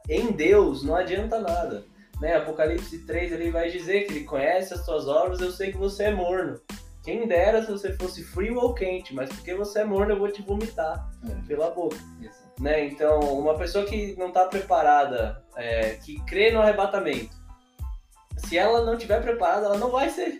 [0.07, 1.92] em Deus, não adianta nada
[2.23, 2.37] né?
[2.37, 6.05] Apocalipse 3 ele vai dizer que ele conhece as tuas obras, eu sei que você
[6.05, 6.57] é morno.
[7.03, 10.31] Quem dera se você fosse frio ou quente, mas porque você é morno eu vou
[10.31, 11.45] te vomitar é.
[11.45, 11.97] pela boca.
[12.21, 12.41] Isso.
[12.61, 12.85] Né?
[12.85, 17.35] Então, uma pessoa que não está preparada, é, que crê no arrebatamento,
[18.37, 20.39] se ela não estiver preparada, ela não vai ser.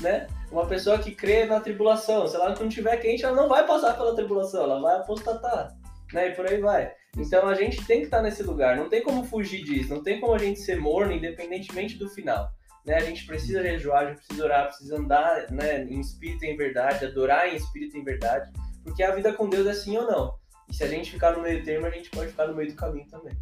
[0.00, 0.26] Né?
[0.50, 3.96] Uma pessoa que crê na tribulação, se ela não estiver quente, ela não vai passar
[3.96, 5.76] pela tribulação, ela vai apostatar.
[6.12, 6.28] Né?
[6.28, 6.92] E por aí vai.
[7.16, 10.20] Então a gente tem que estar nesse lugar, não tem como fugir disso, não tem
[10.20, 12.50] como a gente ser morno independentemente do final.
[12.84, 12.96] Né?
[12.96, 16.56] A gente precisa jejuar, a gente precisa orar, precisa andar né, em espírito e em
[16.56, 18.50] verdade, adorar em espírito e em verdade,
[18.82, 20.34] porque a vida com Deus é sim ou não.
[20.68, 22.76] E se a gente ficar no meio termo, a gente pode ficar no meio do
[22.76, 23.34] caminho também.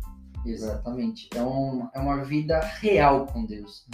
[0.44, 1.28] Exatamente.
[1.34, 3.86] É, um, é uma vida real com Deus.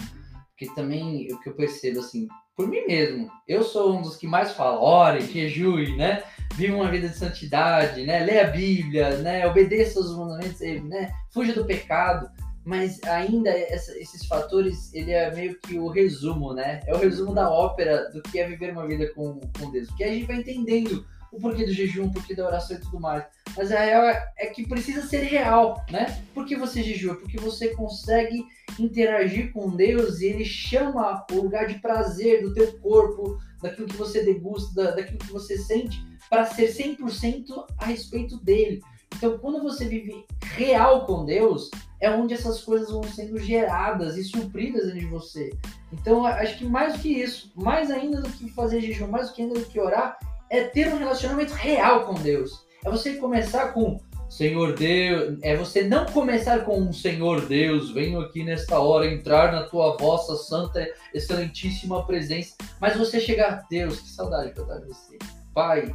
[0.50, 2.26] Porque também o que eu percebo, assim,
[2.58, 6.24] por mim mesmo, eu sou um dos que mais fala, ore, jejue, né?
[6.54, 8.24] Viva uma vida de santidade, né?
[8.24, 9.46] Lê a Bíblia, né?
[9.46, 11.12] Obedeça os mandamentos, né?
[11.30, 12.28] Fuja do pecado.
[12.64, 16.80] Mas ainda essa, esses fatores, ele é meio que o resumo, né?
[16.88, 19.86] É o resumo da ópera do que é viver uma vida com, com Deus.
[19.86, 23.00] Porque a gente vai entendendo o porquê do jejum, o porquê da oração e tudo
[23.00, 23.24] mais.
[23.56, 26.22] Mas a real é, é que precisa ser real, né?
[26.34, 27.16] Por que você jejua?
[27.16, 28.44] Porque você consegue
[28.78, 33.96] interagir com Deus e ele chama o lugar de prazer do teu corpo, daquilo que
[33.96, 38.80] você degusta, daquilo que você sente, para ser 100% a respeito dele.
[39.16, 41.70] Então, quando você vive real com Deus,
[42.00, 45.50] é onde essas coisas vão sendo geradas e supridas dentro de você.
[45.92, 49.34] Então, acho que mais do que isso, mais ainda do que fazer jejum, mais do
[49.34, 50.18] que ainda do que orar,
[50.50, 52.66] é ter um relacionamento real com Deus.
[52.84, 58.20] É você começar com Senhor Deus, é você não começar com um Senhor Deus, venho
[58.20, 64.08] aqui nesta hora entrar na tua vossa santa, excelentíssima presença, mas você chegar, Deus, que
[64.10, 65.16] saudade que eu tava de você.
[65.54, 65.94] Pai,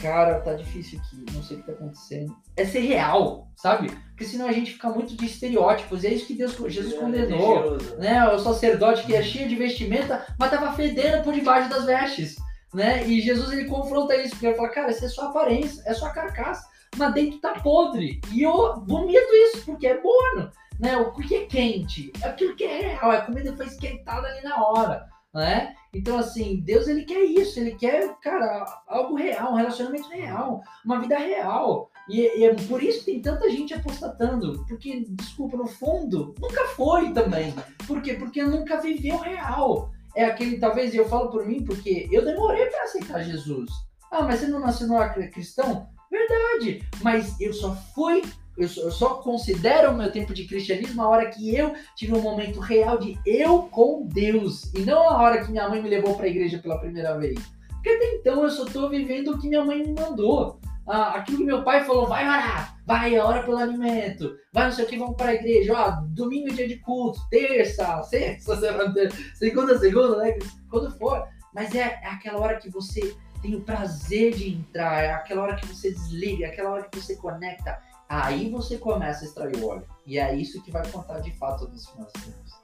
[0.00, 2.36] cara, tá difícil aqui, não sei o que tá acontecendo.
[2.56, 3.90] É ser real, sabe?
[4.10, 6.96] Porque senão a gente fica muito de estereótipos, e é isso que Deus, Jesus é
[6.96, 8.24] condenou, né?
[8.28, 12.36] O sacerdote que é cheio de vestimenta, mas tava fedendo por debaixo das vestes
[12.74, 13.06] né?
[13.06, 16.10] E Jesus ele confronta isso, porque ele fala, cara, essa é sua aparência, é sua
[16.10, 18.20] carcaça, mas dentro tá podre.
[18.32, 20.96] E eu vomito isso, porque é bom, né?
[20.96, 22.12] O que é quente?
[22.20, 25.74] É aquilo que é real, a comida foi esquentada ali na hora, né?
[25.94, 31.00] Então, assim, Deus ele quer isso, ele quer, cara, algo real, um relacionamento real, uma
[31.00, 31.88] vida real.
[32.08, 34.64] E, e, é por isso que tem tanta gente apostatando.
[34.68, 37.54] Porque, desculpa, no fundo, nunca foi também.
[37.86, 38.14] Por quê?
[38.14, 42.84] Porque nunca viveu real é aquele, talvez, eu falo por mim, porque eu demorei para
[42.84, 43.70] aceitar Jesus.
[44.10, 44.96] Ah, mas você não nasceu no
[45.30, 45.88] cristão?
[46.10, 48.22] Verdade, mas eu só fui,
[48.56, 52.14] eu só, eu só considero o meu tempo de cristianismo a hora que eu tive
[52.14, 55.88] um momento real de eu com Deus, e não a hora que minha mãe me
[55.88, 57.40] levou para a igreja pela primeira vez.
[57.68, 61.38] Porque até então eu só estou vivendo o que minha mãe me mandou ah, aquilo
[61.38, 64.98] que meu pai falou, vai orar, vai, ora pelo alimento, vai não sei o que,
[64.98, 68.56] vamos para a igreja, ó, domingo é dia de culto, terça, sexta,
[69.34, 70.38] segunda, segunda, né,
[70.70, 75.12] quando for, mas é, é aquela hora que você tem o prazer de entrar, é
[75.12, 79.28] aquela hora que você desliga, é aquela hora que você conecta, aí você começa a
[79.28, 82.63] extrair o óleo, e é isso que vai contar de fato nos finais tempos.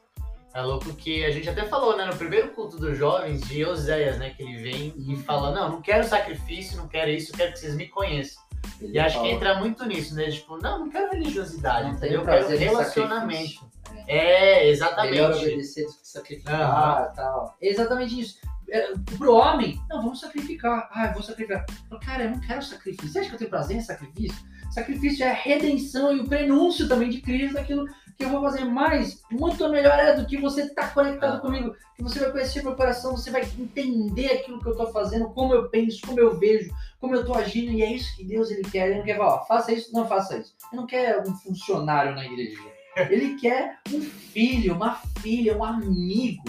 [0.53, 4.19] É louco que a gente até falou, né, no primeiro culto dos jovens, de Oséias,
[4.19, 7.61] né, que ele vem e fala, não, não quero sacrifício, não quero isso, quero que
[7.61, 8.43] vocês me conheçam.
[8.81, 9.29] Ele e acho fala.
[9.29, 12.21] que entra muito nisso, né, tipo, não, não quero religiosidade, não entendeu?
[12.21, 13.71] Eu quero relacionamento.
[14.09, 15.13] É, exatamente.
[15.13, 17.15] Melhor obedecer do que sacrificar uhum.
[17.15, 17.57] tal.
[17.61, 18.39] exatamente isso.
[18.69, 20.89] É, pro homem, não, vamos sacrificar.
[20.93, 21.65] Ah, eu vou sacrificar.
[22.05, 23.09] Cara, eu não quero sacrifício.
[23.09, 24.39] Você acha que eu tenho prazer em sacrifício?
[24.71, 27.85] Sacrifício é a redenção e o prenúncio também de Cristo, daquilo
[28.21, 31.41] que eu vou fazer mais, muito melhor é do que você estar tá conectado ah.
[31.41, 35.31] comigo, que você vai conhecer meu coração, você vai entender aquilo que eu estou fazendo,
[35.31, 38.51] como eu penso, como eu vejo, como eu estou agindo, e é isso que Deus
[38.51, 38.89] ele quer.
[38.89, 40.55] Ele não quer falar, faça isso, não faça isso.
[40.71, 42.61] Ele não quer um funcionário na igreja.
[43.09, 46.43] Ele quer um filho, uma filha, um amigo,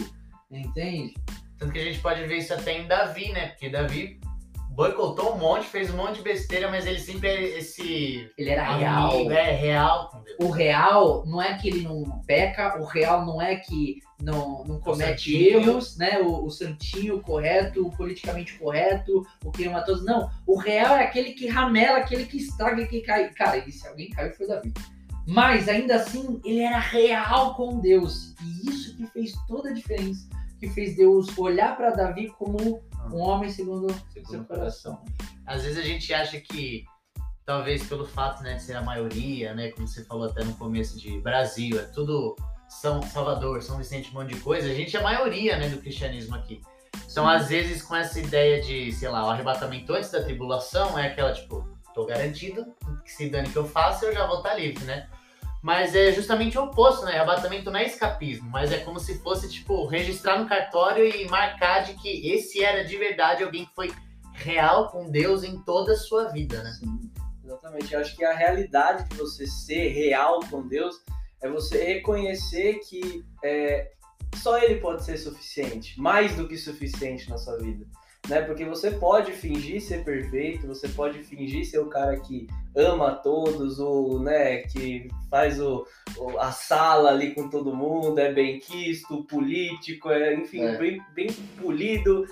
[0.49, 1.13] entende?
[1.57, 3.49] Tanto que a gente pode ver isso até em Davi, né?
[3.49, 4.19] Porque Davi
[4.71, 8.31] boicotou um monte, fez um monte de besteira, mas ele sempre é esse.
[8.37, 9.31] Ele era amigo, real.
[9.31, 10.23] É, real.
[10.39, 14.79] O real não é que ele não peca, o real não é que não, não
[14.79, 16.19] comete erros, né?
[16.19, 20.05] O, o santinho correto, o politicamente correto, o que ama todos.
[20.05, 23.29] Não, o real é aquele que ramela, aquele que estraga, que cai.
[23.31, 24.73] Cara, e se alguém caiu foi Davi.
[25.27, 28.33] Mas ainda assim, ele era real com Deus.
[28.41, 30.27] E isso que fez toda a diferença.
[30.61, 32.81] Que fez Deus olhar para Davi como
[33.11, 35.03] um homem segundo, segundo seu coração.
[35.45, 36.85] Às vezes a gente acha que,
[37.45, 40.99] talvez pelo fato né, de ser a maioria, né, como você falou até no começo
[40.99, 42.35] de Brasil, é tudo
[42.69, 45.81] São Salvador, São Vicente, um monte de coisa, a gente é a maioria né, do
[45.81, 46.61] cristianismo aqui.
[47.11, 51.07] Então, às vezes, com essa ideia de, sei lá, o arrebatamento antes da tribulação, é
[51.07, 54.55] aquela tipo, tô garantido que se dane que eu faço, eu já vou estar tá
[54.55, 55.09] livre, né?
[55.61, 57.15] Mas é justamente o oposto, né?
[57.15, 61.83] Arrebatamento não é escapismo, mas é como se fosse, tipo, registrar no cartório e marcar
[61.83, 63.93] de que esse era de verdade alguém que foi
[64.33, 66.71] real com Deus em toda a sua vida, né?
[66.71, 67.11] Sim,
[67.51, 67.93] Exatamente.
[67.93, 70.95] Eu acho que a realidade de você ser real com Deus
[71.41, 73.91] é você reconhecer que é,
[74.35, 77.85] só Ele pode ser suficiente, mais do que suficiente na sua vida.
[78.29, 78.41] Né?
[78.41, 83.79] Porque você pode fingir ser perfeito, você pode fingir ser o cara que ama todos,
[83.79, 85.85] o, né, que faz o,
[86.17, 90.77] o a sala ali com todo mundo, é bem quisto, político, é, enfim, É.
[90.77, 91.27] Bem, bem
[91.61, 92.25] polido,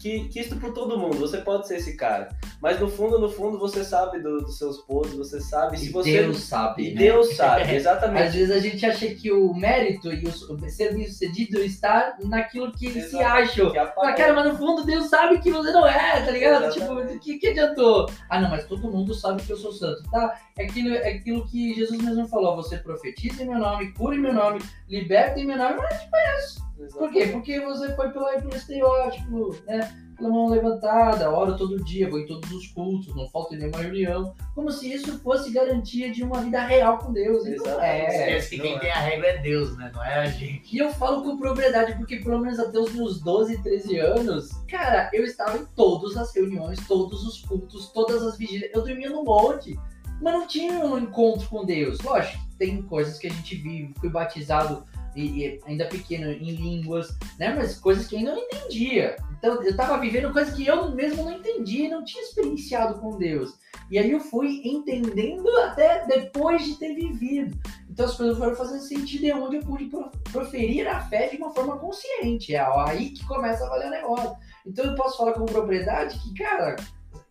[0.00, 1.16] que, quisto por todo mundo.
[1.18, 2.28] Você pode ser esse cara.
[2.60, 5.78] Mas no fundo, no fundo, você sabe do- dos seus podres, você sabe.
[5.78, 7.00] Se E você Deus sabe, e né?
[7.00, 8.36] Deus sabe, Às exatamente.
[8.36, 12.90] vezes a gente acha que o mérito e o ser bem sucedido está naquilo que
[12.90, 13.60] se Exatamente.
[13.60, 13.70] acha.
[13.70, 16.64] Que apaga- Ah, cara, mas no fundo Deus sabe que você não é, tá ligado?
[16.66, 17.06] Exatamente.
[17.08, 18.06] Tipo, o que, que adiantou?
[18.28, 20.40] Ah, não, mas todo mundo sabe que eu sou santo, tá?
[20.58, 24.20] É aquilo, é aquilo que Jesus mesmo falou: você profetiza em meu nome, cura em
[24.20, 27.26] meu nome, liberta em meu nome, mas por quê?
[27.26, 30.13] Porque você foi pelo estereótipo, né?
[30.16, 33.78] Pela mão levantada, oro todo dia, vou em todos os cultos, não falta em nenhuma
[33.78, 34.34] reunião.
[34.54, 37.44] Como se isso fosse garantia de uma vida real com Deus.
[37.46, 37.84] E Exatamente.
[37.84, 38.38] é.
[38.38, 38.78] Esquece que quem é.
[38.78, 39.90] tem a regra é Deus, né?
[39.94, 40.74] Não é a gente.
[40.74, 45.10] E eu falo com propriedade, porque pelo menos até os meus 12, 13 anos, cara,
[45.12, 48.70] eu estava em todas as reuniões, todos os cultos, todas as vigílias.
[48.74, 49.78] Eu dormia no monte,
[50.20, 52.00] mas não tinha um encontro com Deus.
[52.00, 54.84] Lógico, tem coisas que a gente vive, fui batizado
[55.14, 57.54] e, e ainda pequeno em línguas, né?
[57.54, 59.16] Mas coisas que ainda não entendia.
[59.38, 63.58] Então eu tava vivendo coisas que eu mesmo não entendia, não tinha experienciado com Deus.
[63.90, 67.58] E aí eu fui entendendo até depois de ter vivido.
[67.90, 71.28] Então as coisas foram fazendo sentido e é onde eu pude pro- proferir a fé
[71.28, 72.54] de uma forma consciente.
[72.54, 74.34] É aí que começa a valer o negócio.
[74.66, 76.76] Então eu posso falar com propriedade que, cara,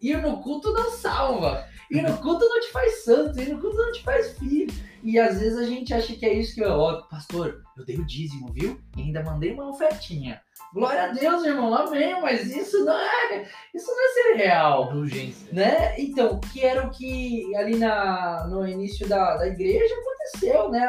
[0.01, 1.65] ir no culto não salva.
[1.91, 4.73] Ir no culto não te faz santo, ir no culto não te faz filho.
[5.03, 8.05] E às vezes a gente acha que é isso que, ó, pastor, eu dei o
[8.05, 8.79] dízimo, viu?
[8.95, 10.41] E ainda mandei uma ofertinha.
[10.73, 15.47] Glória a Deus, irmão, amém, mas isso não é, isso não é ser real Indulgência.
[15.51, 15.93] né?
[15.99, 20.85] Então, que era o que ali na, no início da, da igreja aconteceu, né?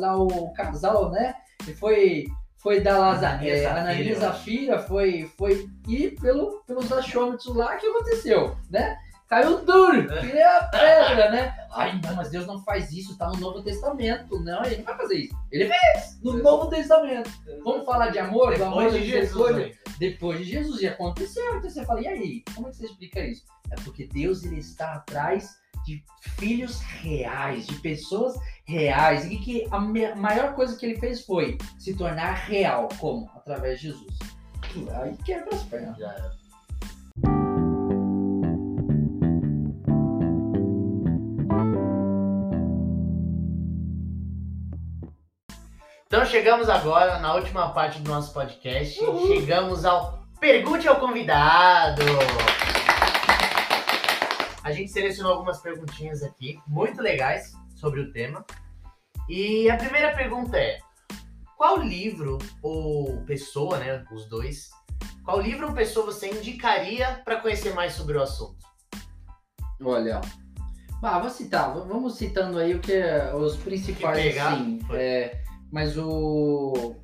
[0.00, 1.34] Lá o casal, né?
[1.64, 2.24] Que foi,
[2.56, 4.38] foi da Lazar, Ananias, é, Safira, Ananias eu acho.
[4.38, 8.96] Zafira, foi, foi ir pelo, pelos achômetros lá que aconteceu, né?
[9.28, 11.54] Caiu duro, que nem a pedra, né?
[11.70, 14.40] Ai, não, mas Deus não faz isso, tá no Novo Testamento.
[14.40, 15.36] Não, ele não vai fazer isso.
[15.52, 17.30] Ele fez no Novo Testamento.
[17.62, 19.56] Vamos falar de amor, do amor Depois de Jesus.
[19.56, 19.72] né?
[19.98, 20.80] depois de Jesus.
[20.80, 21.58] E aconteceu.
[21.58, 22.42] Então você fala, e aí?
[22.54, 23.44] Como é que você explica isso?
[23.70, 26.02] É porque Deus ele está atrás de
[26.38, 29.26] filhos reais, de pessoas reais.
[29.26, 32.88] E que a maior coisa que ele fez foi se tornar real.
[32.98, 33.30] Como?
[33.34, 34.18] Através de Jesus.
[35.02, 35.98] Aí quebra as pernas.
[35.98, 36.37] Já era.
[46.10, 48.98] Então chegamos agora na última parte do nosso podcast.
[49.26, 52.00] Chegamos ao Pergunte ao Convidado.
[54.64, 58.42] A gente selecionou algumas perguntinhas aqui, muito legais, sobre o tema.
[59.28, 60.78] E a primeira pergunta é:
[61.58, 64.70] qual livro ou pessoa, né, os dois,
[65.22, 68.64] qual livro ou pessoa você indicaria para conhecer mais sobre o assunto?
[69.84, 70.22] Olha.
[71.02, 74.80] Ah, vou citar, vamos citando aí o que é os principais, Que pegar, assim.
[74.94, 76.94] é, mas o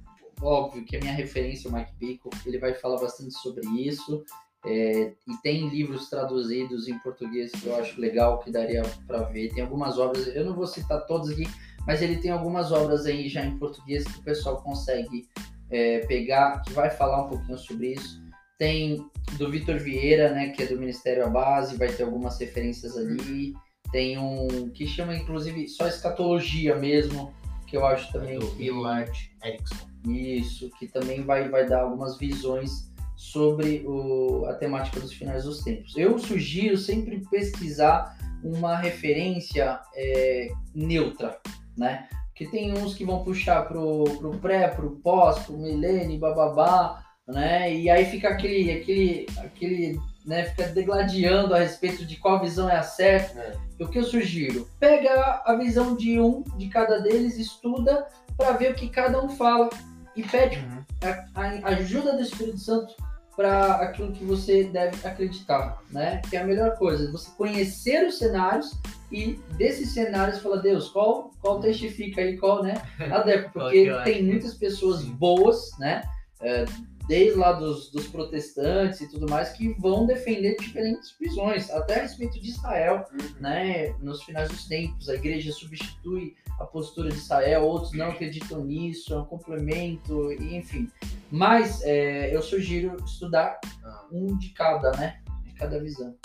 [0.43, 4.25] óbvio que a minha referência, o Mike Bickle, ele vai falar bastante sobre isso.
[4.65, 9.53] é, e tem livros traduzidos em português que eu acho legal, que daria para ver.
[9.53, 11.47] Tem algumas obras, eu não vou citar todas aqui,
[11.87, 15.29] mas ele tem algumas obras aí já em português que o pessoal consegue
[15.71, 18.23] é, pegar, que vai falar um pouquinho sobre isso.
[18.59, 19.05] Tem
[19.37, 23.53] do Vitor Vieira, né, que é do Ministério à Base, vai ter algumas referências ali.
[23.93, 27.35] Tem um que chama, inclusive, só escatologia mesmo,
[27.75, 28.70] que eu acho também Do que...
[28.70, 29.89] Willard Erickson.
[30.07, 35.64] Isso, que também vai, vai dar algumas visões sobre o, a temática dos finais dos
[35.64, 35.97] tempos.
[35.97, 41.41] Eu sugiro sempre pesquisar uma referência é, neutra,
[41.77, 42.09] né?
[42.29, 47.75] Porque tem uns que vão puxar pro, pro pré, pro pós, pro milênio, bababá, né?
[47.75, 50.45] E aí fica aquele, aquele, aquele, né?
[50.45, 53.41] Fica degladiando a respeito de qual visão é a certa.
[53.41, 53.57] É.
[53.81, 54.68] O que eu sugiro?
[54.79, 58.07] Pega a visão de um, de cada deles, estuda
[58.37, 59.70] para ver o que cada um fala
[60.16, 60.64] e pede
[61.03, 62.95] a, a ajuda do Espírito Santo
[63.37, 66.22] para aquilo que você deve acreditar, né?
[66.31, 68.79] Que é a melhor coisa, você conhecer os cenários
[69.11, 72.75] e desses cenários falar, Deus, qual, qual testifica aí, qual, né?
[73.09, 76.03] Qual porque tem muitas pessoas boas, né?
[76.41, 76.64] É,
[77.07, 82.03] desde lá dos, dos protestantes e tudo mais, que vão defender diferentes visões, até a
[82.03, 83.05] respeito de Israel,
[83.41, 88.65] né, nos finais dos tempos, a igreja substitui a postura de Israel, outros não acreditam
[88.65, 90.89] nisso, é um complemento, enfim.
[91.31, 95.21] Mas é, eu sugiro estudar Ah, um de cada, né?
[95.43, 96.17] De cada visão.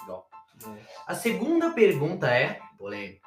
[0.00, 0.28] legal.
[1.06, 3.20] A segunda pergunta é, polêmica,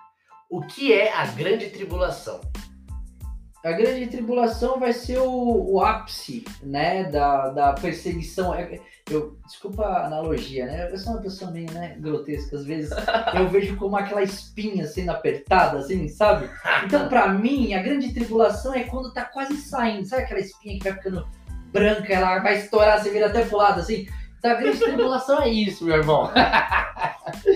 [0.49, 2.41] o que é a grande tribulação?
[3.63, 8.53] A grande tribulação vai ser o, o ápice, né, da, da perseguição.
[8.53, 8.77] É,
[9.09, 10.91] Eu, desculpa a analogia, né?
[10.91, 12.91] Eu sou uma pessoa meio né, grotesca, às vezes
[13.33, 16.49] eu vejo como aquela espinha sendo apertada, assim, sabe?
[16.85, 20.05] Então, pra mim, a grande tribulação é quando tá quase saindo.
[20.07, 21.25] Sabe aquela espinha que vai ficando
[21.71, 24.07] branca, ela vai estourar, você vira até pro lado, assim?
[24.43, 26.29] A grande tribulação é isso, meu irmão.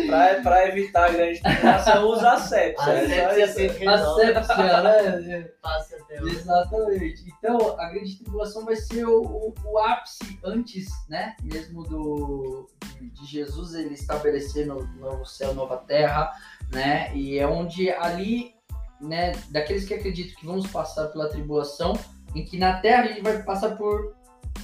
[0.08, 2.94] Pra, pra evitar a grande tribulação, usa a sepsia.
[2.94, 3.54] É Asepsia isso.
[3.54, 5.50] sempre A sepsia, né?
[5.62, 6.18] Passe até.
[6.18, 7.24] Exatamente.
[7.38, 11.36] Então, a grande tribulação vai ser o, o- o ápice antes, né?
[11.44, 12.68] Mesmo do
[13.00, 16.32] de, de Jesus ele estabelecer no novo céu, nova terra,
[16.72, 17.12] né?
[17.16, 18.56] E é onde ali,
[19.00, 19.34] né?
[19.52, 21.94] Daqueles que acreditam que vamos passar pela tribulação,
[22.36, 24.16] em que na Terra a gente vai passar por,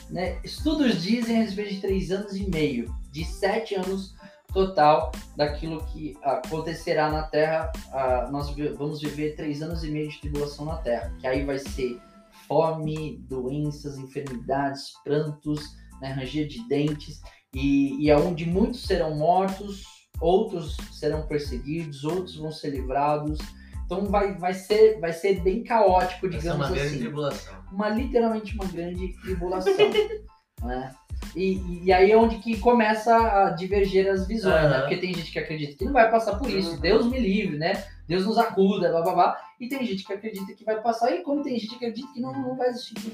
[0.09, 0.39] né?
[0.43, 4.15] Estudos dizem a respeito de três anos e meio, de sete anos
[4.53, 7.71] total daquilo que acontecerá na Terra.
[7.91, 11.57] ah, nós vamos viver três anos e meio de tribulação na Terra, que aí vai
[11.57, 11.99] ser
[12.47, 17.21] fome, doenças, enfermidades, prantos, né, ranger de dentes,
[17.53, 19.83] e, e aonde muitos serão mortos,
[20.19, 23.39] outros serão perseguidos, outros vão ser livrados.
[23.86, 27.53] Então vai, vai, ser, vai ser bem caótico, Vai ser digamos uma grande assim tribulação.
[27.71, 29.73] uma literalmente uma grande tribulação,
[30.63, 30.93] né?
[31.36, 34.67] E, e- aí é onde que começa a divergir as visões, né?
[34.69, 34.79] Aham.
[34.81, 36.79] Porque tem gente que acredita que não vai passar por isso, Uhum.
[36.79, 37.84] Deus me livre, né?
[38.07, 39.41] Deus nos acuda, blá blá blá.
[39.59, 42.19] E tem gente que acredita que vai passar, e como tem gente que acredita que
[42.19, 43.13] não, não vai existir.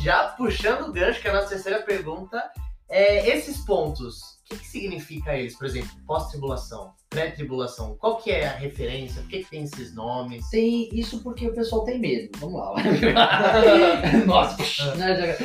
[0.00, 2.42] Já puxando o gancho, que é a nossa terceira pergunta,
[2.88, 5.56] é, esses pontos, o que, que significa eles?
[5.56, 9.22] Por exemplo, pós-tribulação, pré-tribulação, qual que é a referência?
[9.22, 10.46] Por que, que tem esses nomes?
[10.50, 12.28] Tem isso porque o pessoal tem medo.
[12.38, 12.74] Vamos lá.
[14.26, 15.36] Nossa, né,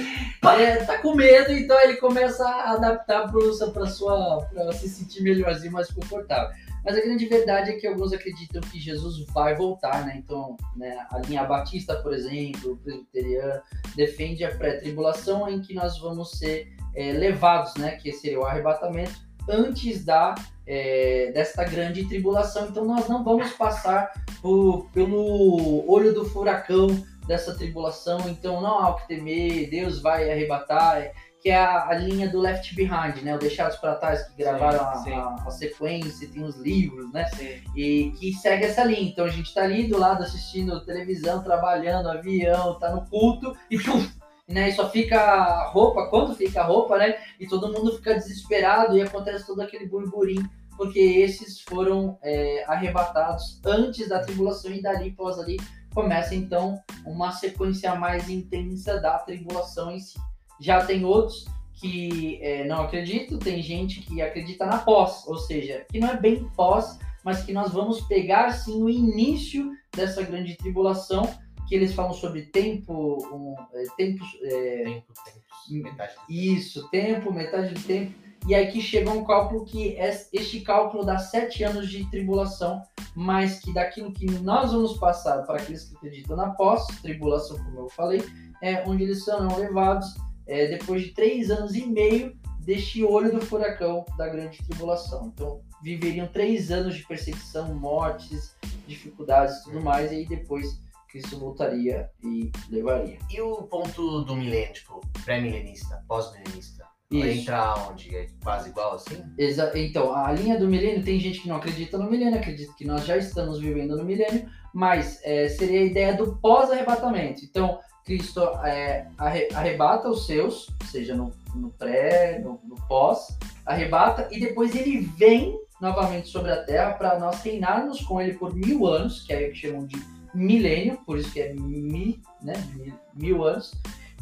[0.44, 5.24] já- é, tá com medo, então ele começa a adaptar para sua para se sentir
[5.24, 6.54] melhorzinho, mais confortável.
[6.84, 10.16] Mas a grande verdade é que alguns acreditam que Jesus vai voltar, né?
[10.18, 13.62] Então, né, a linha batista, por exemplo, presbiteriana,
[13.96, 17.92] defende a pré-tribulação em que nós vamos ser é, levados, né?
[17.92, 20.36] Que seria o arrebatamento antes da
[20.68, 22.68] é, desta grande tribulação.
[22.68, 24.12] Então, nós não vamos passar
[24.42, 26.88] por- pelo olho do furacão
[27.28, 28.20] dessa tribulação.
[28.30, 29.70] Então, não há o que temer.
[29.70, 31.12] Deus vai arrebatar.
[31.42, 33.36] Que é a, a linha do Left Behind, né?
[33.36, 35.12] O Deixados para Trás, que gravaram a- sim.
[35.12, 37.26] a, a sequência, tem os livros, né?
[37.30, 37.60] Sim.
[37.76, 39.02] e que segue essa linha.
[39.10, 43.80] Então a gente tá ali do lado assistindo televisão, trabalhando, avião, tá no culto e
[43.80, 44.06] pum,
[44.52, 44.70] né?
[44.70, 47.18] E só fica roupa, quando fica roupa, né?
[47.40, 53.60] E todo mundo fica desesperado e acontece todo aquele burburinho, porque esses foram é, arrebatados
[53.66, 55.58] antes da tribulação e dali pós ali
[55.94, 60.18] começa então uma sequência mais intensa da tribulação em si.
[60.60, 65.86] Já tem outros que é, não acreditam, tem gente que acredita na pós, ou seja,
[65.92, 70.56] que não é bem pós, mas que nós vamos pegar sim o início dessa grande
[70.56, 71.24] tribulação,
[71.72, 76.14] que eles falam sobre tempo, um, é, tempo é, Tempo, tempos, metade.
[76.28, 78.14] isso, tempo, metade do tempo,
[78.46, 82.82] e aí que chega um cálculo que é, este cálculo dá sete anos de tribulação,
[83.16, 87.90] mas que daquilo que nós vamos passar para aqueles que acreditam na pós-tribulação, como eu
[87.90, 88.22] falei,
[88.62, 90.14] é onde eles serão levados
[90.48, 95.32] é, depois de três anos e meio deste olho do furacão da grande tribulação.
[95.34, 100.82] Então, viveriam três anos de perseguição, mortes, dificuldades e tudo mais, e aí depois
[101.12, 103.18] Cristo voltaria e levaria.
[103.30, 106.90] E o ponto do milênio, tipo, pré-milenista, pós-milenista?
[107.12, 107.42] Isso.
[107.42, 108.16] entrar onde?
[108.16, 109.22] É quase igual assim?
[109.38, 112.86] Exa- então, a linha do milênio, tem gente que não acredita no milênio, acredita que
[112.86, 117.44] nós já estamos vivendo no milênio, mas é, seria a ideia do pós-arrebatamento.
[117.44, 124.30] Então, Cristo é, arre- arrebata os seus, seja no, no pré, no, no pós, arrebata,
[124.32, 128.88] e depois ele vem novamente sobre a terra para nós reinarmos com ele por mil
[128.88, 129.98] anos, que é o que chamam de
[130.34, 133.72] milênio, por isso que é mi, né, mil, mil anos,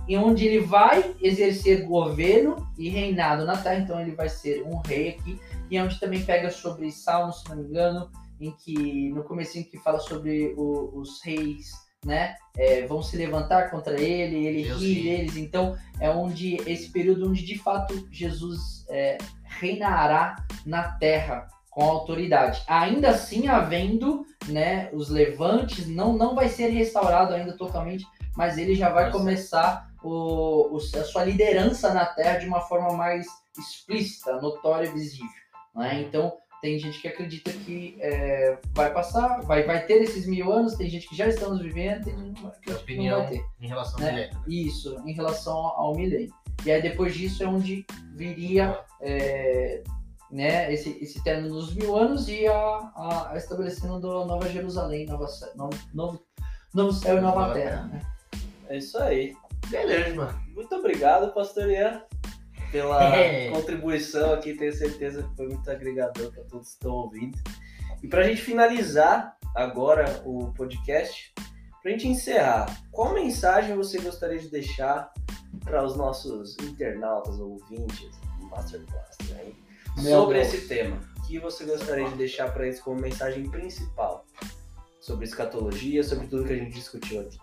[0.07, 4.77] e onde ele vai exercer governo e reinado na terra, então ele vai ser um
[4.77, 5.39] rei aqui,
[5.69, 8.09] e é onde também pega sobre Salmos, se não me engano,
[8.41, 11.71] em que no comecinho que fala sobre o- os reis,
[12.03, 15.03] né, é, vão se levantar contra ele, ele Deus ri.
[15.03, 21.83] deles, então é onde esse período onde de fato Jesus é, reinará na terra com
[21.83, 22.63] autoridade.
[22.67, 28.05] Ainda assim, havendo né, os levantes, não, não vai ser restaurado ainda totalmente,
[28.35, 29.17] mas ele já vai Nossa.
[29.17, 33.25] começar o, o- a sua liderança na Terra de uma forma mais
[33.57, 35.27] explícita, notória e visível.
[35.75, 36.01] Né?
[36.07, 40.75] Então, tem gente que acredita que é, vai passar, vai, vai ter esses mil anos,
[40.75, 43.45] tem gente que já estamos vivendo, tem gente que que não opinião vai ter.
[43.61, 44.11] em relação ao Né?
[44.11, 44.35] milênio.
[44.35, 44.43] né?
[44.47, 46.33] Isso, em relação ao milênio.
[46.65, 49.81] E aí depois disso é onde viria é,
[50.31, 55.05] né, esse, esse término dos mil anos e a, a, a estabelecendo do Nova Jerusalém,
[55.05, 56.23] Nova, novo,
[56.73, 57.69] novo céu e nova Nova terra.
[57.71, 57.83] terra.
[57.87, 58.01] Né?
[58.69, 59.35] É isso aí.
[59.69, 60.39] Beleza, mano.
[60.53, 62.03] Muito obrigado, pastor Ian,
[62.71, 63.49] pela É.
[63.49, 64.53] contribuição aqui.
[64.53, 67.37] Tenho certeza que foi muito agregador para todos que estão ouvindo.
[68.03, 71.33] E para a gente finalizar agora o podcast,
[71.81, 75.11] para a gente encerrar, qual mensagem você gostaria de deixar
[75.63, 78.11] para os nossos internautas, ouvintes,
[78.49, 79.55] Master Blaster aí,
[79.97, 80.53] Meu sobre Deus.
[80.53, 80.97] esse tema?
[81.17, 84.25] O que você gostaria de deixar para eles como mensagem principal
[84.99, 87.37] sobre escatologia, sobre tudo que a gente discutiu aqui?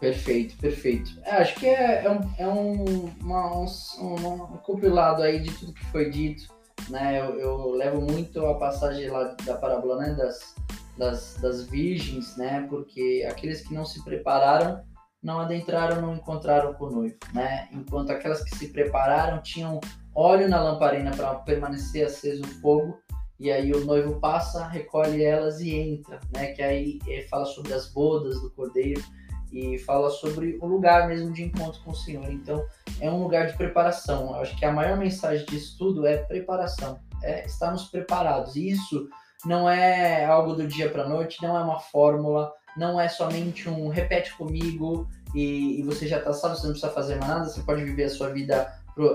[0.00, 1.12] Perfeito, perfeito.
[1.22, 3.66] É, acho que é, é um, é um, uma- um,
[4.00, 6.52] um- um compilado aí de tudo que foi dito.
[6.88, 7.20] Né?
[7.20, 10.14] Eu, eu levo muito a passagem lá da parábola né?
[10.14, 10.56] das,
[10.98, 12.66] das, das virgens, né?
[12.68, 14.82] porque aqueles que não se prepararam
[15.22, 17.16] não adentraram, não encontraram com o noivo.
[17.32, 17.68] Né?
[17.70, 19.80] Enquanto aquelas que se prepararam tinham
[20.14, 22.98] óleo na lamparina para permanecer aceso o fogo.
[23.38, 26.52] E aí o noivo passa, recolhe elas e entra, né?
[26.52, 29.02] Que aí eh, fala sobre as bodas do cordeiro
[29.52, 32.30] e fala sobre o lugar mesmo de encontro com o Senhor.
[32.30, 32.64] Então,
[33.00, 34.28] é um lugar de preparação.
[34.28, 38.56] Eu acho que a maior mensagem disso tudo é preparação, é estarmos preparados.
[38.56, 39.08] E isso
[39.44, 43.88] não é algo do dia para noite, não é uma fórmula, não é somente um
[43.88, 47.62] repete comigo e, e você já está salvo, você não precisa fazer mais nada, você
[47.62, 48.72] pode viver a sua vida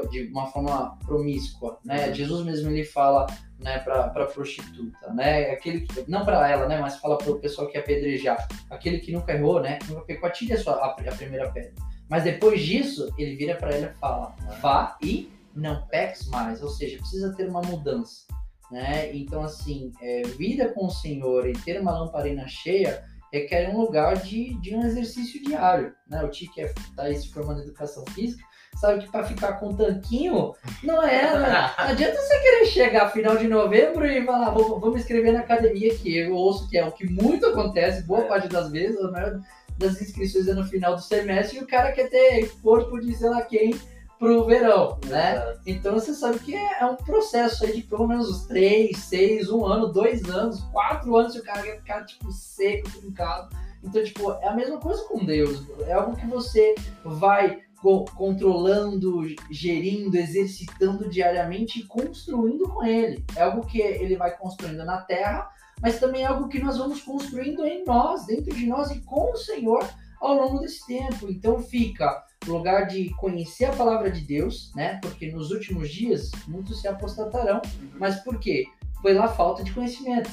[0.10, 2.14] de uma forma promíscua, né?
[2.14, 3.28] Jesus mesmo ele fala,
[3.60, 5.52] né, para prostituta, né?
[5.52, 9.12] Aquele que, não para ela, né, mas fala para o pessoal que apedrejar aquele que
[9.12, 9.78] nunca errou, né?
[9.80, 11.74] Que nunca pecou, atire a, sua, a, a primeira pedra.
[12.10, 16.62] Mas depois disso, ele vira para ela e fala: vá e não peques mais.
[16.64, 18.26] Ou seja, precisa ter uma mudança.
[18.72, 19.16] Né?
[19.16, 24.18] Então, assim, é, vida com o Senhor e ter uma lamparina cheia requer um lugar
[24.18, 25.94] de, de um exercício diário.
[26.08, 26.24] Né?
[26.24, 28.44] O Ti que está aí se formando em educação física,
[28.80, 30.54] sabe que para ficar com um tanquinho,
[30.84, 31.38] não é.
[31.38, 31.72] Né?
[31.78, 35.40] Não adianta você querer chegar final de novembro e falar, vou, vou me inscrever na
[35.40, 38.28] academia, que eu ouço que é o que muito acontece, boa É.
[38.28, 39.40] parte das vezes, a maior
[39.78, 43.30] das inscrições é no final do semestre, e o cara quer ter corpo de sei
[43.30, 43.76] lá quem
[44.20, 45.36] pro verão, né?
[45.36, 45.60] Exato.
[45.68, 49.52] Então você sabe que é, é um processo aí de pelo menos uns 3, 6,
[49.52, 53.56] um ano, dois anos, quatro anos, se o cara quer ficar, tipo, seco, trincado.
[53.84, 55.64] Então, tipo, é a mesma coisa com Deus.
[55.86, 56.74] É algo que você
[57.06, 63.24] vai co- controlando, gerindo, exercitando diariamente e construindo com ele.
[63.34, 65.50] É algo que ele vai construindo na terra,
[65.82, 69.32] mas também é algo que nós vamos construindo em nós, dentro de nós e com
[69.32, 69.88] o Senhor
[70.20, 71.30] ao longo desse tempo.
[71.30, 75.00] Então fica o lugar de conhecer a palavra de Deus, né?
[75.02, 77.62] Porque nos últimos dias muitos se apostatarão.
[77.98, 78.66] Mas por quê?
[79.02, 80.30] Foi lá falta de conhecimento.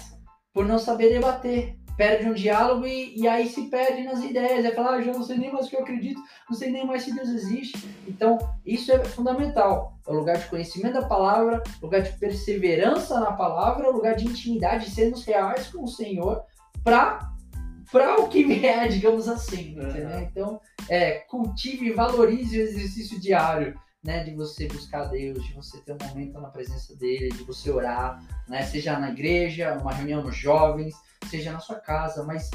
[0.53, 1.77] Por não saber debater.
[1.97, 4.65] Perde um diálogo e, e aí se perde nas ideias.
[4.65, 6.21] É falar, ah, já não sei nem mais o que eu acredito,
[6.51, 7.89] não sei nem mais se Deus existe.
[8.09, 9.97] Então, isso é fundamental.
[10.07, 14.87] É o lugar de conhecimento da palavra, lugar de perseverança na palavra, lugar de intimidade,
[14.87, 16.43] de sermos reais com o Senhor
[16.83, 17.31] para
[17.93, 19.89] para o que vier, digamos assim, Uhum.
[19.89, 20.21] entendeu?
[20.21, 25.79] Então, é, cultive e valorize o exercício diário, né, de você buscar Deus, de você
[25.79, 30.23] ter um momento na presença dele, de você orar, né, seja na igreja, uma reunião
[30.23, 30.95] nos jovens,
[31.31, 32.51] seja na sua casa, mas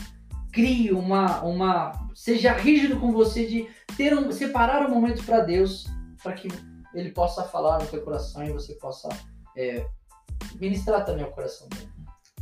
[0.51, 5.87] crie uma, uma, seja rígido com você de ter um, separar um momento para Deus,
[6.21, 6.47] para que
[6.93, 9.09] ele possa falar no teu coração e você possa
[9.55, 9.85] é,
[10.59, 11.89] ministrar também o coração dele.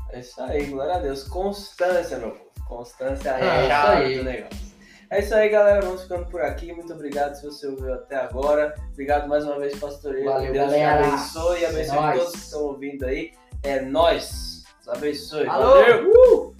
[0.10, 1.24] É isso aí, glória a Deus.
[1.24, 2.47] Constância, meu povo.
[2.66, 4.18] Constância é É a chave aí.
[4.18, 4.77] do negócio.
[5.10, 5.82] É isso aí, galera.
[5.82, 6.74] Vamos ficando por aqui.
[6.74, 8.76] Muito obrigado se você ouviu até agora.
[8.91, 10.30] Obrigado mais uma vez, pastoreiro.
[10.30, 11.01] Valeu, Deus galera.
[11.03, 12.18] te abençoe e É abençoe nóis.
[12.20, 13.32] todos que estão ouvindo aí.
[13.64, 14.64] É nós.
[14.88, 15.47] Abençoe.
[15.47, 15.66] Alô!
[15.76, 16.12] Valeu!
[16.12, 16.57] Uh!